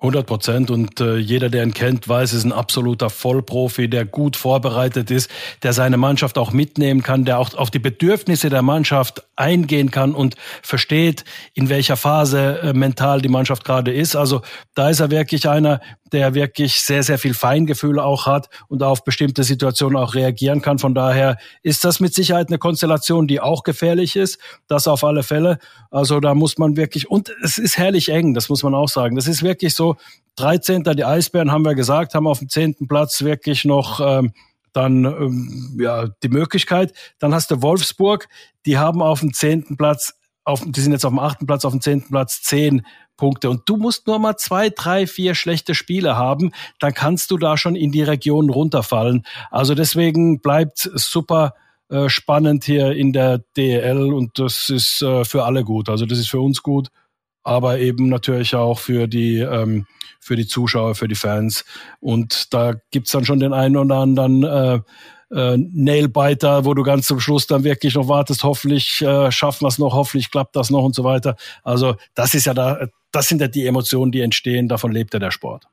100 0.00 0.24
Prozent 0.24 0.70
und 0.70 1.00
äh, 1.00 1.16
jeder, 1.16 1.50
der 1.50 1.64
ihn 1.64 1.74
kennt, 1.74 2.08
weiß, 2.08 2.32
ist 2.32 2.44
ein 2.44 2.52
absoluter 2.52 3.10
Vollprofi, 3.10 3.90
der 3.90 4.06
gut 4.06 4.36
vorbereitet 4.36 5.10
ist, 5.10 5.30
der 5.64 5.72
seine 5.72 5.96
Mannschaft 5.96 6.38
auch 6.38 6.52
mitnehmen 6.52 7.02
kann, 7.02 7.24
der 7.24 7.40
auch 7.40 7.52
auf 7.54 7.70
die 7.72 7.80
Bedürfnisse 7.80 8.50
der 8.50 8.62
Mannschaft 8.62 9.26
eingehen 9.34 9.90
kann 9.90 10.14
und 10.14 10.36
versteht, 10.62 11.24
in 11.52 11.68
welcher 11.68 11.96
Phase 11.96 12.60
äh, 12.62 12.72
mental 12.72 13.20
die 13.20 13.28
Mannschaft 13.28 13.64
gerade 13.64 13.92
ist. 13.92 14.14
Also 14.14 14.42
da 14.74 14.90
ist 14.90 15.00
er 15.00 15.10
wirklich 15.10 15.48
einer, 15.48 15.80
der 16.12 16.34
wirklich 16.34 16.80
sehr, 16.80 17.02
sehr 17.02 17.18
viel 17.18 17.34
Feingefühl 17.34 17.98
auch 17.98 18.26
hat 18.26 18.48
und 18.68 18.82
auf 18.82 19.04
bestimmte 19.04 19.44
Situationen 19.44 19.96
auch 19.96 20.14
reagieren 20.14 20.62
kann. 20.62 20.78
Von 20.78 20.94
daher 20.94 21.38
ist 21.62 21.84
das 21.84 22.00
mit 22.00 22.14
Sicherheit 22.14 22.48
eine 22.48 22.58
Konstellation, 22.58 23.26
die 23.26 23.40
auch 23.40 23.62
gefährlich 23.62 24.16
ist. 24.16 24.38
Das 24.68 24.86
auf 24.86 25.04
alle 25.04 25.22
Fälle. 25.22 25.58
Also 25.90 26.20
da 26.20 26.34
muss 26.34 26.58
man 26.58 26.76
wirklich, 26.76 27.10
und 27.10 27.32
es 27.42 27.58
ist 27.58 27.78
herrlich 27.78 28.08
eng, 28.08 28.34
das 28.34 28.48
muss 28.48 28.62
man 28.62 28.74
auch 28.74 28.88
sagen. 28.88 29.16
Das 29.16 29.26
ist 29.26 29.42
wirklich 29.42 29.74
so, 29.74 29.96
13. 30.36 30.84
die 30.84 31.04
Eisbären 31.04 31.50
haben 31.50 31.64
wir 31.64 31.74
gesagt, 31.74 32.14
haben 32.14 32.26
auf 32.26 32.38
dem 32.38 32.48
10. 32.48 32.88
Platz 32.88 33.22
wirklich 33.22 33.64
noch 33.64 34.00
ähm, 34.00 34.32
dann 34.72 35.04
ähm, 35.04 35.78
ja 35.80 36.08
die 36.22 36.28
Möglichkeit. 36.28 36.92
Dann 37.18 37.34
hast 37.34 37.50
du 37.50 37.62
Wolfsburg, 37.62 38.28
die 38.66 38.78
haben 38.78 39.02
auf 39.02 39.20
dem 39.20 39.32
10. 39.32 39.76
Platz 39.76 40.14
auf, 40.44 40.62
die 40.66 40.80
sind 40.80 40.92
jetzt 40.92 41.04
auf 41.04 41.12
dem 41.12 41.18
achten 41.18 41.46
Platz, 41.46 41.64
auf 41.64 41.72
dem 41.72 41.80
zehnten 41.80 42.10
Platz 42.10 42.42
zehn 42.42 42.86
Punkte. 43.20 43.50
Und 43.50 43.62
du 43.66 43.76
musst 43.76 44.06
nur 44.06 44.18
mal 44.18 44.36
zwei, 44.36 44.70
drei, 44.70 45.06
vier 45.06 45.34
schlechte 45.34 45.74
Spiele 45.74 46.16
haben, 46.16 46.52
dann 46.80 46.94
kannst 46.94 47.30
du 47.30 47.36
da 47.36 47.56
schon 47.58 47.76
in 47.76 47.92
die 47.92 48.02
Region 48.02 48.48
runterfallen. 48.50 49.24
Also 49.50 49.74
deswegen 49.74 50.40
bleibt 50.40 50.90
super 50.94 51.54
äh, 51.90 52.08
spannend 52.08 52.64
hier 52.64 52.92
in 52.92 53.12
der 53.12 53.44
DEL 53.56 54.12
und 54.12 54.38
das 54.38 54.70
ist 54.70 55.02
äh, 55.02 55.24
für 55.24 55.44
alle 55.44 55.62
gut. 55.62 55.88
Also 55.88 56.06
das 56.06 56.18
ist 56.18 56.30
für 56.30 56.40
uns 56.40 56.62
gut, 56.62 56.88
aber 57.44 57.78
eben 57.78 58.08
natürlich 58.08 58.54
auch 58.54 58.78
für 58.78 59.06
die 59.06 59.38
ähm, 59.38 59.86
für 60.18 60.36
die 60.36 60.46
Zuschauer, 60.46 60.94
für 60.94 61.08
die 61.08 61.14
Fans. 61.14 61.64
Und 62.00 62.52
da 62.54 62.74
gibt's 62.90 63.12
dann 63.12 63.24
schon 63.24 63.40
den 63.40 63.52
einen 63.52 63.76
oder 63.76 63.96
anderen 63.96 64.44
äh, 64.44 64.80
äh, 65.32 65.56
Nailbiter, 65.56 66.64
wo 66.64 66.74
du 66.74 66.82
ganz 66.82 67.06
zum 67.06 67.20
Schluss 67.20 67.46
dann 67.46 67.64
wirklich 67.64 67.94
noch 67.94 68.08
wartest, 68.08 68.44
hoffentlich 68.44 69.00
äh, 69.02 69.30
schaffen 69.30 69.62
wir 69.62 69.68
es 69.68 69.78
noch, 69.78 69.94
hoffentlich 69.94 70.30
klappt 70.30 70.56
das 70.56 70.70
noch 70.70 70.82
und 70.82 70.94
so 70.94 71.04
weiter. 71.04 71.36
Also 71.62 71.96
das 72.14 72.34
ist 72.34 72.46
ja 72.46 72.54
da, 72.54 72.88
das 73.12 73.28
sind 73.28 73.40
ja 73.40 73.48
die 73.48 73.66
Emotionen, 73.66 74.12
die 74.12 74.20
entstehen, 74.20 74.68
davon 74.68 74.92
lebt 74.92 75.14
ja 75.14 75.20
der 75.20 75.30
Sport. 75.30 75.66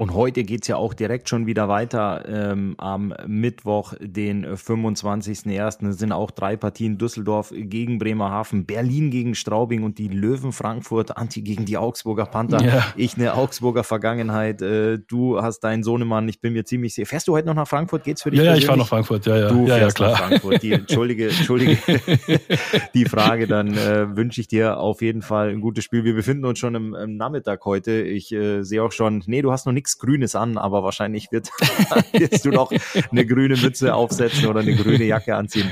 Und 0.00 0.14
heute 0.14 0.44
geht's 0.44 0.66
ja 0.66 0.76
auch 0.76 0.94
direkt 0.94 1.28
schon 1.28 1.46
wieder 1.46 1.68
weiter. 1.68 2.24
Ähm, 2.26 2.74
am 2.78 3.12
Mittwoch, 3.26 3.92
den 4.00 4.46
25.01. 4.46 5.92
sind 5.92 6.12
auch 6.12 6.30
drei 6.30 6.56
Partien 6.56 6.96
Düsseldorf 6.96 7.52
gegen 7.54 7.98
Bremerhaven, 7.98 8.64
Berlin 8.64 9.10
gegen 9.10 9.34
Straubing 9.34 9.82
und 9.82 9.98
die 9.98 10.08
Löwen 10.08 10.52
Frankfurt, 10.52 11.18
Anti 11.18 11.42
gegen 11.42 11.66
die 11.66 11.76
Augsburger 11.76 12.24
Panther. 12.24 12.64
Ja. 12.64 12.86
Ich 12.96 13.16
eine 13.18 13.34
Augsburger 13.34 13.84
Vergangenheit. 13.84 14.62
Äh, 14.62 15.00
du 15.06 15.42
hast 15.42 15.60
deinen 15.60 15.82
Sohnemann, 15.82 16.26
ich 16.30 16.40
bin 16.40 16.54
mir 16.54 16.64
ziemlich 16.64 16.94
sicher. 16.94 17.04
Fährst 17.04 17.28
du 17.28 17.34
heute 17.34 17.48
noch 17.48 17.54
nach 17.54 17.68
Frankfurt? 17.68 18.04
Geht's 18.04 18.22
für 18.22 18.30
dich? 18.30 18.40
Ja, 18.40 18.46
ja 18.46 18.54
ich 18.54 18.64
fahre 18.64 18.78
nach 18.78 18.88
Frankfurt, 18.88 19.26
ja, 19.26 19.36
ja. 19.36 19.48
Du 19.50 19.66
ja, 19.66 19.76
fährst 19.76 19.98
ja, 19.98 20.12
nach 20.12 20.18
Frankfurt. 20.18 20.62
Die, 20.62 20.72
entschuldige, 20.72 21.28
entschuldige 21.28 21.76
die 22.94 23.04
Frage, 23.04 23.46
dann 23.46 23.76
äh, 23.76 24.16
wünsche 24.16 24.40
ich 24.40 24.48
dir 24.48 24.78
auf 24.78 25.02
jeden 25.02 25.20
Fall 25.20 25.50
ein 25.50 25.60
gutes 25.60 25.84
Spiel. 25.84 26.04
Wir 26.04 26.14
befinden 26.14 26.46
uns 26.46 26.58
schon 26.58 26.74
im, 26.74 26.94
im 26.94 27.18
Nachmittag 27.18 27.66
heute. 27.66 28.00
Ich 28.00 28.32
äh, 28.32 28.62
sehe 28.62 28.82
auch 28.82 28.92
schon, 28.92 29.22
nee, 29.26 29.42
du 29.42 29.52
hast 29.52 29.66
noch 29.66 29.74
nichts 29.74 29.89
nichts 29.90 29.98
Grünes 29.98 30.34
an, 30.34 30.58
aber 30.58 30.82
wahrscheinlich 30.82 31.32
wird, 31.32 31.48
wirst 32.12 32.44
du 32.44 32.50
noch 32.50 32.72
eine 33.10 33.26
grüne 33.26 33.56
Mütze 33.56 33.94
aufsetzen 33.94 34.46
oder 34.46 34.60
eine 34.60 34.74
grüne 34.74 35.04
Jacke 35.04 35.34
anziehen. 35.34 35.70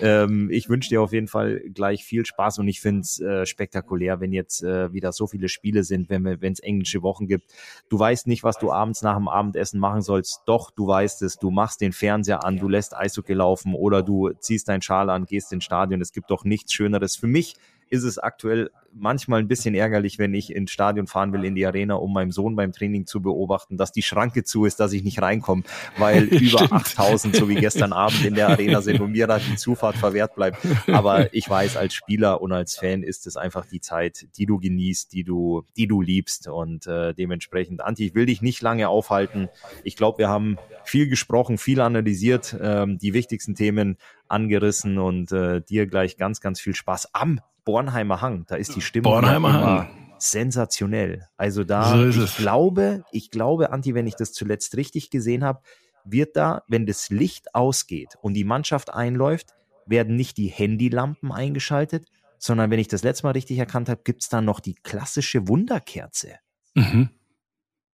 Ähm, 0.00 0.48
ich 0.50 0.68
wünsche 0.68 0.88
dir 0.88 1.02
auf 1.02 1.12
jeden 1.12 1.28
Fall 1.28 1.60
gleich 1.74 2.04
viel 2.04 2.24
Spaß 2.24 2.58
und 2.58 2.68
ich 2.68 2.80
finde 2.80 3.00
es 3.02 3.20
äh, 3.20 3.46
spektakulär, 3.46 4.20
wenn 4.20 4.32
jetzt 4.32 4.62
äh, 4.62 4.92
wieder 4.92 5.12
so 5.12 5.26
viele 5.26 5.48
Spiele 5.48 5.84
sind, 5.84 6.08
wenn 6.08 6.26
es 6.40 6.60
englische 6.60 7.02
Wochen 7.02 7.26
gibt. 7.26 7.52
Du 7.88 7.98
weißt 7.98 8.26
nicht, 8.26 8.42
was 8.42 8.58
du 8.58 8.72
abends 8.72 9.02
nach 9.02 9.16
dem 9.16 9.28
Abendessen 9.28 9.78
machen 9.78 10.00
sollst. 10.00 10.40
Doch, 10.46 10.70
du 10.70 10.86
weißt 10.86 11.22
es. 11.22 11.36
Du 11.36 11.50
machst 11.50 11.80
den 11.80 11.92
Fernseher 11.92 12.44
an, 12.44 12.56
du 12.58 12.68
lässt 12.68 12.96
Eishockey 12.96 13.34
laufen 13.34 13.74
oder 13.74 14.02
du 14.02 14.30
ziehst 14.40 14.68
dein 14.68 14.82
Schal 14.82 15.10
an, 15.10 15.26
gehst 15.26 15.52
ins 15.52 15.64
Stadion. 15.64 16.00
Es 16.00 16.12
gibt 16.12 16.30
doch 16.30 16.44
nichts 16.44 16.72
Schöneres. 16.72 17.16
Für 17.16 17.26
mich 17.26 17.56
ist 17.90 18.04
es 18.04 18.18
aktuell 18.18 18.70
manchmal 18.92 19.40
ein 19.40 19.48
bisschen 19.48 19.74
ärgerlich, 19.74 20.18
wenn 20.18 20.34
ich 20.34 20.54
ins 20.54 20.70
Stadion 20.70 21.06
fahren 21.06 21.32
will, 21.32 21.44
in 21.44 21.54
die 21.54 21.66
Arena, 21.66 21.94
um 21.94 22.12
meinem 22.12 22.30
Sohn 22.30 22.56
beim 22.56 22.72
Training 22.72 23.06
zu 23.06 23.20
beobachten, 23.20 23.76
dass 23.76 23.92
die 23.92 24.02
Schranke 24.02 24.44
zu 24.44 24.64
ist, 24.64 24.80
dass 24.80 24.92
ich 24.92 25.02
nicht 25.02 25.20
reinkomme, 25.20 25.62
weil 25.98 26.24
über 26.24 26.62
8000, 26.72 27.36
so 27.36 27.48
wie 27.48 27.56
gestern 27.56 27.92
Abend 27.92 28.24
in 28.24 28.34
der 28.34 28.48
Arena 28.48 28.80
sind 28.80 29.00
und 29.00 29.12
mir 29.12 29.26
da 29.26 29.38
die 29.38 29.56
Zufahrt 29.56 29.96
verwehrt 29.96 30.34
bleibt. 30.34 30.58
Aber 30.88 31.32
ich 31.34 31.48
weiß, 31.48 31.76
als 31.76 31.94
Spieler 31.94 32.40
und 32.40 32.52
als 32.52 32.76
Fan 32.76 33.02
ist 33.02 33.26
es 33.26 33.36
einfach 33.36 33.66
die 33.66 33.80
Zeit, 33.80 34.26
die 34.36 34.46
du 34.46 34.58
genießt, 34.58 35.12
die 35.12 35.24
du, 35.24 35.64
die 35.76 35.86
du 35.86 36.00
liebst 36.00 36.48
und 36.48 36.86
äh, 36.86 37.14
dementsprechend, 37.14 37.82
Anti, 37.82 38.06
ich 38.06 38.14
will 38.14 38.26
dich 38.26 38.42
nicht 38.42 38.62
lange 38.62 38.88
aufhalten. 38.88 39.48
Ich 39.84 39.96
glaube, 39.96 40.18
wir 40.18 40.28
haben 40.28 40.58
viel 40.84 41.08
gesprochen, 41.08 41.58
viel 41.58 41.80
analysiert, 41.80 42.56
ähm, 42.60 42.98
die 42.98 43.14
wichtigsten 43.14 43.54
Themen 43.54 43.98
angerissen 44.30 44.98
und 44.98 45.32
äh, 45.32 45.60
dir 45.60 45.86
gleich 45.86 46.16
ganz, 46.16 46.40
ganz 46.40 46.60
viel 46.60 46.74
Spaß 46.74 47.14
am 47.14 47.40
Bornheimer 47.64 48.20
Hang. 48.20 48.44
Da 48.46 48.56
ist 48.56 48.74
die 48.74 48.80
Stimmung 48.80 49.12
Bornheimer 49.12 49.52
Hang. 49.52 49.88
sensationell. 50.18 51.28
Also 51.36 51.64
da, 51.64 52.10
so 52.10 52.24
ich 52.24 52.36
glaube, 52.36 53.04
ich 53.12 53.30
glaube, 53.30 53.72
Anti, 53.72 53.94
wenn 53.94 54.06
ich 54.06 54.16
das 54.16 54.32
zuletzt 54.32 54.76
richtig 54.76 55.10
gesehen 55.10 55.44
habe, 55.44 55.60
wird 56.04 56.36
da, 56.36 56.62
wenn 56.68 56.86
das 56.86 57.10
Licht 57.10 57.54
ausgeht 57.54 58.16
und 58.22 58.34
die 58.34 58.44
Mannschaft 58.44 58.92
einläuft, 58.92 59.54
werden 59.86 60.16
nicht 60.16 60.36
die 60.36 60.48
Handylampen 60.48 61.32
eingeschaltet, 61.32 62.06
sondern 62.38 62.70
wenn 62.70 62.78
ich 62.78 62.88
das 62.88 63.02
letzte 63.02 63.26
Mal 63.26 63.32
richtig 63.32 63.58
erkannt 63.58 63.88
habe, 63.88 64.00
gibt 64.02 64.22
es 64.22 64.28
da 64.28 64.40
noch 64.40 64.60
die 64.60 64.74
klassische 64.74 65.46
Wunderkerze. 65.48 66.36
Mhm. 66.74 67.10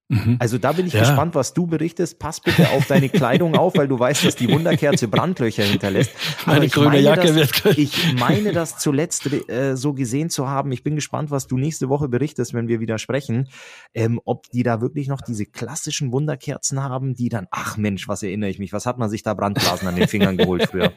Mhm. 0.09 0.37
Also 0.39 0.59
da 0.59 0.71
bin 0.73 0.87
ich 0.87 0.93
ja. 0.93 1.01
gespannt, 1.01 1.35
was 1.35 1.53
du 1.53 1.67
berichtest. 1.67 2.21
Pass 2.21 2.41
bitte 2.41 2.71
auf 2.71 2.87
deine 2.87 3.09
Kleidung 3.09 3.57
auf, 3.57 3.77
weil 3.77 3.89
du 3.89 3.99
weißt, 3.99 4.25
dass 4.25 4.37
die 4.37 4.49
Wunderkerze 4.49 5.09
Brandlöcher 5.09 5.65
hinterlässt. 5.65 6.13
Meine 6.47 6.69
grüne 6.69 7.01
Jacke 7.01 7.33
das, 7.33 7.65
wird. 7.65 7.79
Ich 7.79 8.15
meine 8.15 8.53
das 8.53 8.79
zuletzt 8.79 9.27
äh, 9.49 9.77
so 9.77 9.95
gesehen 9.95 10.31
zu 10.31 10.49
haben. 10.49 10.71
Ich 10.71 10.85
bin 10.85 10.95
gespannt, 10.95 11.33
was 11.33 11.49
du 11.49 11.59
nächste 11.59 11.89
Woche 11.89 12.09
berichtest, 12.09 12.55
wenn 12.55 12.69
wir 12.69 12.79
wieder 12.79 12.99
sprechen. 12.99 13.49
Ähm, 13.95 14.21
ob 14.25 14.49
die 14.51 14.63
da 14.63 14.81
wirklich 14.81 15.09
noch 15.09 15.21
diese 15.21 15.45
klassischen 15.45 16.13
Wunderkerzen 16.13 16.83
haben, 16.83 17.15
die 17.15 17.29
dann, 17.29 17.49
ach 17.51 17.77
Mensch, 17.77 18.07
was 18.07 18.23
erinnere 18.23 18.51
ich 18.51 18.61
mich, 18.61 18.73
was 18.73 18.87
hat 18.87 18.99
man 18.99 19.11
sich 19.11 19.25
da 19.25 19.35
Brandblasen 19.35 19.89
an 19.89 19.97
den 19.97 20.07
Fingern 20.07 20.37
geholt 20.37 20.69
früher? 20.71 20.93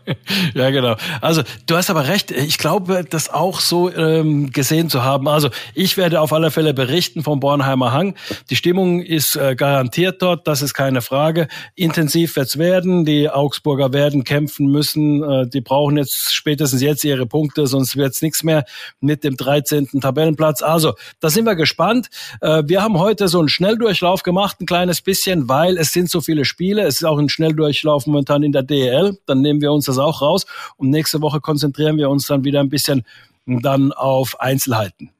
ja, 0.54 0.70
genau. 0.70 0.96
Also 1.20 1.42
du 1.66 1.76
hast 1.76 1.90
aber 1.90 2.08
recht. 2.08 2.30
Ich 2.30 2.56
glaube, 2.56 3.04
das 3.08 3.28
auch 3.28 3.60
so 3.60 3.92
ähm, 3.92 4.52
gesehen 4.52 4.88
zu 4.88 5.04
haben. 5.04 5.28
Also 5.28 5.50
ich 5.74 5.98
werde 5.98 6.22
auf 6.22 6.32
alle 6.32 6.50
Fälle 6.50 6.72
berichten 6.72 7.22
vom 7.22 7.40
Bornheimer 7.40 7.92
Hang. 7.92 8.14
Die 8.48 8.53
Die 8.54 8.58
Stimmung 8.58 9.02
ist 9.02 9.34
äh, 9.34 9.56
garantiert 9.56 10.22
dort, 10.22 10.46
das 10.46 10.62
ist 10.62 10.74
keine 10.74 11.02
Frage. 11.02 11.48
Intensiv 11.74 12.36
wird's 12.36 12.56
werden. 12.56 13.04
Die 13.04 13.28
Augsburger 13.28 13.92
werden 13.92 14.22
kämpfen 14.22 14.68
müssen. 14.68 15.24
Äh, 15.24 15.48
die 15.48 15.60
brauchen 15.60 15.96
jetzt 15.96 16.32
spätestens 16.32 16.80
jetzt 16.80 17.02
ihre 17.02 17.26
Punkte, 17.26 17.66
sonst 17.66 17.96
wird's 17.96 18.22
nichts 18.22 18.44
mehr 18.44 18.64
mit 19.00 19.24
dem 19.24 19.36
13. 19.36 20.00
Tabellenplatz. 20.00 20.62
Also, 20.62 20.94
da 21.18 21.30
sind 21.30 21.46
wir 21.46 21.56
gespannt. 21.56 22.10
Äh, 22.40 22.62
wir 22.66 22.80
haben 22.80 23.00
heute 23.00 23.26
so 23.26 23.40
einen 23.40 23.48
Schnelldurchlauf 23.48 24.22
gemacht, 24.22 24.60
ein 24.60 24.66
kleines 24.66 25.00
bisschen, 25.00 25.48
weil 25.48 25.76
es 25.76 25.92
sind 25.92 26.08
so 26.08 26.20
viele 26.20 26.44
Spiele. 26.44 26.82
Es 26.82 26.98
ist 27.00 27.04
auch 27.04 27.18
ein 27.18 27.28
Schnelldurchlauf 27.28 28.06
momentan 28.06 28.44
in 28.44 28.52
der 28.52 28.62
DEL. 28.62 29.18
Dann 29.26 29.40
nehmen 29.40 29.62
wir 29.62 29.72
uns 29.72 29.86
das 29.86 29.98
auch 29.98 30.22
raus. 30.22 30.46
Und 30.76 30.90
nächste 30.90 31.20
Woche 31.20 31.40
konzentrieren 31.40 31.96
wir 31.96 32.08
uns 32.08 32.26
dann 32.26 32.44
wieder 32.44 32.60
ein 32.60 32.68
bisschen 32.68 33.02
dann 33.46 33.90
auf 33.90 34.38
Einzelheiten. 34.38 35.10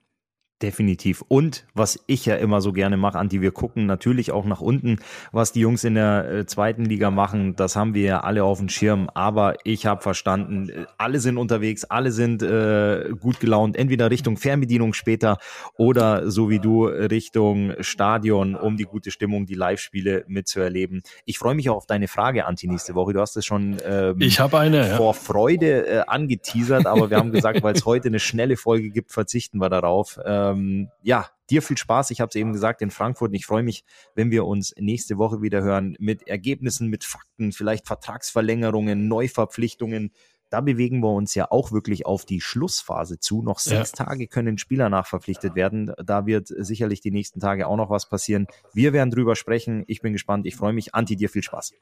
Definitiv. 0.65 1.23
Und 1.29 1.67
was 1.75 2.03
ich 2.07 2.25
ja 2.25 2.37
immer 2.37 2.63
so 2.63 2.73
gerne 2.73 2.97
mache, 2.97 3.19
Anti, 3.19 3.43
wir 3.43 3.51
gucken 3.51 3.85
natürlich 3.85 4.33
auch 4.33 4.47
nach 4.47 4.63
unten, 4.63 4.97
was 5.31 5.53
die 5.53 5.61
Jungs 5.61 5.85
in 5.85 5.95
der 5.95 6.27
äh, 6.27 6.47
zweiten 6.47 6.87
Liga 6.87 7.11
machen. 7.11 7.55
Das 7.55 7.77
haben 7.77 7.93
wir 7.93 8.03
ja 8.03 8.21
alle 8.21 8.45
auf 8.45 8.61
dem 8.61 8.71
Schirm. 8.71 9.11
Aber 9.13 9.57
ich 9.65 9.85
habe 9.85 10.01
verstanden, 10.01 10.71
äh, 10.71 10.87
alle 10.97 11.21
sind 11.21 11.37
unterwegs, 11.37 11.85
alle 11.85 12.13
sind 12.13 12.43
äh, 12.43 13.11
gut 13.21 13.41
gelaunt, 13.41 13.77
entweder 13.77 14.11
Richtung 14.11 14.39
Fernbedienung 14.39 14.95
später 14.95 15.37
oder 15.77 16.31
so 16.31 16.49
wie 16.49 16.61
du 16.61 16.87
Richtung 16.87 17.75
Stadion, 17.81 18.55
um 18.55 18.79
die 18.79 18.85
gute 18.85 19.11
Stimmung, 19.11 19.45
die 19.45 19.57
Live-Spiele 19.57 20.25
mitzuerleben. 20.29 21.03
Ich 21.27 21.39
freue 21.39 21.55
mich 21.55 21.69
auch 21.69 21.77
auf 21.77 21.87
deine 21.87 22.09
Frage, 22.09 22.47
Anti, 22.47 22.69
nächste 22.69 22.95
Woche. 22.95 23.13
Du 23.13 23.21
hast 23.21 23.37
es 23.37 23.45
schon 23.45 23.77
ähm, 23.85 24.17
ich 24.19 24.41
eine, 24.41 24.89
ja. 24.89 24.97
vor 24.97 25.13
Freude 25.13 25.87
äh, 25.87 26.05
angeteasert, 26.07 26.87
aber 26.87 27.11
wir 27.11 27.19
haben 27.19 27.33
gesagt, 27.33 27.63
weil 27.63 27.75
es 27.75 27.85
heute 27.85 28.09
eine 28.09 28.19
schnelle 28.19 28.57
Folge 28.57 28.89
gibt, 28.89 29.13
verzichten 29.13 29.59
wir 29.59 29.69
darauf. 29.69 30.17
Äh, 30.25 30.54
ähm, 30.55 30.89
ja, 31.03 31.29
dir 31.51 31.63
viel 31.63 31.77
Spaß. 31.77 32.11
Ich 32.11 32.21
habe 32.21 32.31
es 32.31 32.35
eben 32.37 32.53
gesagt 32.53 32.83
in 32.83 32.91
Frankfurt. 32.91 33.35
Ich 33.35 33.47
freue 33.47 33.63
mich, 33.63 33.85
wenn 34.15 34.31
wir 34.31 34.45
uns 34.45 34.75
nächste 34.79 35.19
Woche 35.19 35.43
wieder 35.43 35.63
hören 35.63 35.97
mit 35.99 36.27
Ergebnissen, 36.27 36.89
mit 36.89 37.05
Fakten, 37.05 37.53
vielleicht 37.53 37.87
Vertragsverlängerungen, 37.87 39.09
Neuverpflichtungen. 39.09 40.13
Da 40.51 40.61
bewegen 40.61 41.01
wir 41.01 41.11
uns 41.11 41.35
ja 41.35 41.51
auch 41.51 41.73
wirklich 41.73 42.07
auf 42.07 42.25
die 42.25 42.41
Schlussphase 42.41 43.19
zu. 43.19 43.43
Noch 43.43 43.59
sechs 43.59 43.93
ja. 43.99 44.05
Tage 44.05 44.29
können 44.29 44.57
Spieler 44.57 44.89
nachverpflichtet 44.89 45.57
werden. 45.57 45.93
Da 46.05 46.27
wird 46.27 46.47
sicherlich 46.49 47.01
die 47.01 47.11
nächsten 47.11 47.41
Tage 47.41 47.67
auch 47.67 47.77
noch 47.77 47.91
was 47.91 48.09
passieren. 48.09 48.47
Wir 48.73 48.93
werden 48.93 49.11
drüber 49.11 49.35
sprechen. 49.37 49.85
Ich 49.89 50.01
bin 50.01 50.13
gespannt. 50.13 50.47
Ich 50.47 50.55
freue 50.55 50.73
mich. 50.73 50.95
Anti, 50.95 51.17
dir 51.17 51.29
viel 51.29 51.43
Spaß. 51.43 51.73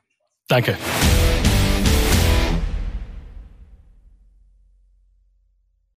Danke. 0.48 0.76